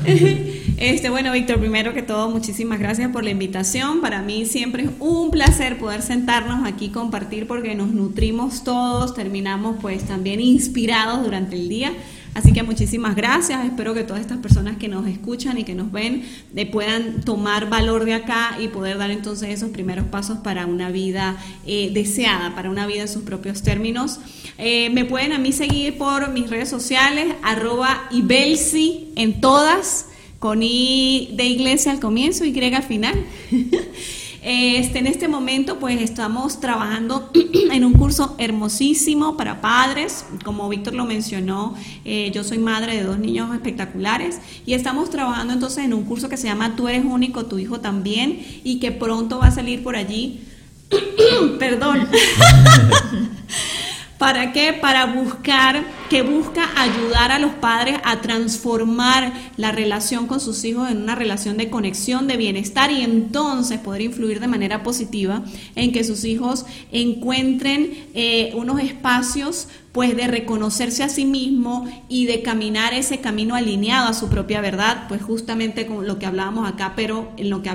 [0.75, 4.01] Este, bueno, Víctor, primero que todo, muchísimas gracias por la invitación.
[4.01, 9.77] Para mí siempre es un placer poder sentarnos aquí, compartir, porque nos nutrimos todos, terminamos
[9.81, 11.93] pues también inspirados durante el día.
[12.33, 13.63] Así que muchísimas gracias.
[13.65, 16.23] Espero que todas estas personas que nos escuchan y que nos ven
[16.55, 20.89] eh, puedan tomar valor de acá y poder dar entonces esos primeros pasos para una
[20.89, 24.19] vida eh, deseada, para una vida en sus propios términos.
[24.57, 30.07] Eh, me pueden a mí seguir por mis redes sociales, arroba ibelsi en todas,
[30.39, 33.15] con I de iglesia al comienzo, Y al final.
[34.45, 37.31] Este, en este momento pues estamos trabajando
[37.71, 43.03] en un curso hermosísimo para padres, como Víctor lo mencionó, eh, yo soy madre de
[43.03, 47.05] dos niños espectaculares y estamos trabajando entonces en un curso que se llama Tú eres
[47.05, 50.41] único, tu hijo también y que pronto va a salir por allí,
[51.59, 52.05] perdón,
[54.23, 54.71] ¿Para qué?
[54.71, 60.89] Para buscar, que busca ayudar a los padres a transformar la relación con sus hijos
[60.89, 65.43] en una relación de conexión, de bienestar y entonces poder influir de manera positiva
[65.75, 72.25] en que sus hijos encuentren eh, unos espacios pues de reconocerse a sí mismo y
[72.25, 76.67] de caminar ese camino alineado a su propia verdad, pues justamente con lo que hablábamos
[76.67, 77.69] acá, pero en lo que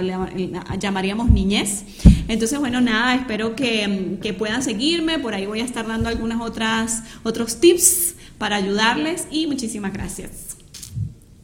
[0.80, 1.84] llamaríamos niñez.
[2.28, 6.40] Entonces, bueno, nada, espero que, que, puedan seguirme, por ahí voy a estar dando algunas
[6.40, 10.56] otras, otros tips para ayudarles y muchísimas gracias.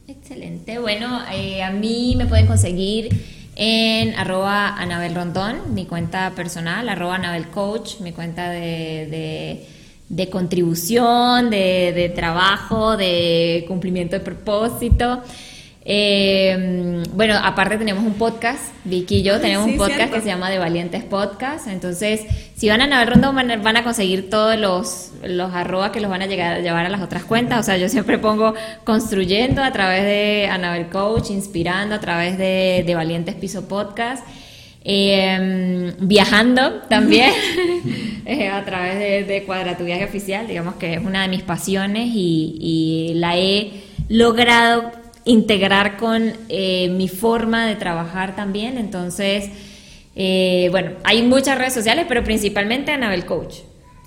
[0.07, 3.09] Excelente, bueno, eh, a mí me pueden conseguir
[3.55, 5.15] en arroba Anabel
[5.73, 7.47] mi cuenta personal, arroba Anabel
[8.01, 9.65] mi cuenta de
[10.09, 15.21] de contribución, de, trabajo, de cumplimiento de propósito.
[15.87, 20.49] Eh, bueno, aparte tenemos un podcast, Vicky y yo tenemos un podcast que se llama
[20.49, 21.67] De Valientes Podcast.
[21.67, 22.21] Entonces,
[22.55, 26.25] si van a Rondón, van, a conseguir todos los, los arroba que los van a
[26.25, 27.59] llegar, llevar a las otras cuentas.
[27.59, 32.83] O sea, yo siempre pongo construyendo a través de Anabel Coach, inspirando a través de,
[32.85, 34.25] de Valientes Piso Podcast.
[34.87, 37.31] Eh, viajando también
[38.25, 42.09] eh, a través de, de Cuadra Viaje Oficial, digamos que es una de mis pasiones
[42.13, 43.71] y, la he
[44.09, 44.91] logrado
[45.25, 48.77] integrar con eh, mi forma de trabajar también.
[48.77, 49.49] Entonces,
[50.71, 53.55] bueno, hay muchas redes sociales, pero principalmente Anabel Coach.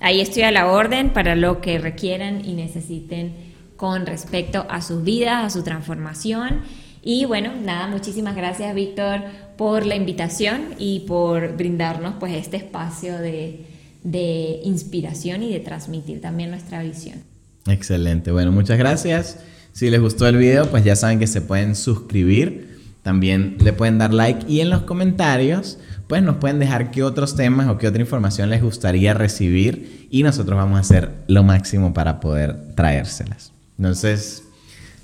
[0.01, 3.33] Ahí estoy a la orden para lo que requieran y necesiten
[3.75, 6.61] con respecto a sus vidas, a su transformación.
[7.01, 9.21] Y bueno, nada, muchísimas gracias Víctor
[9.57, 13.65] por la invitación y por brindarnos pues este espacio de,
[14.03, 17.23] de inspiración y de transmitir también nuestra visión.
[17.67, 19.39] Excelente, bueno, muchas gracias.
[19.79, 23.97] Si les gustó el video, pues ya saben que se pueden suscribir, también le pueden
[23.97, 25.77] dar like y en los comentarios,
[26.07, 30.23] pues nos pueden dejar qué otros temas o qué otra información les gustaría recibir y
[30.23, 33.53] nosotros vamos a hacer lo máximo para poder traérselas.
[33.77, 34.43] Entonces,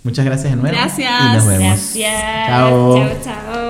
[0.04, 0.76] muchas gracias de nuevo.
[0.76, 1.22] Gracias.
[1.22, 1.62] Y nos vemos.
[1.62, 2.48] Gracias.
[2.50, 3.65] Chao, chao.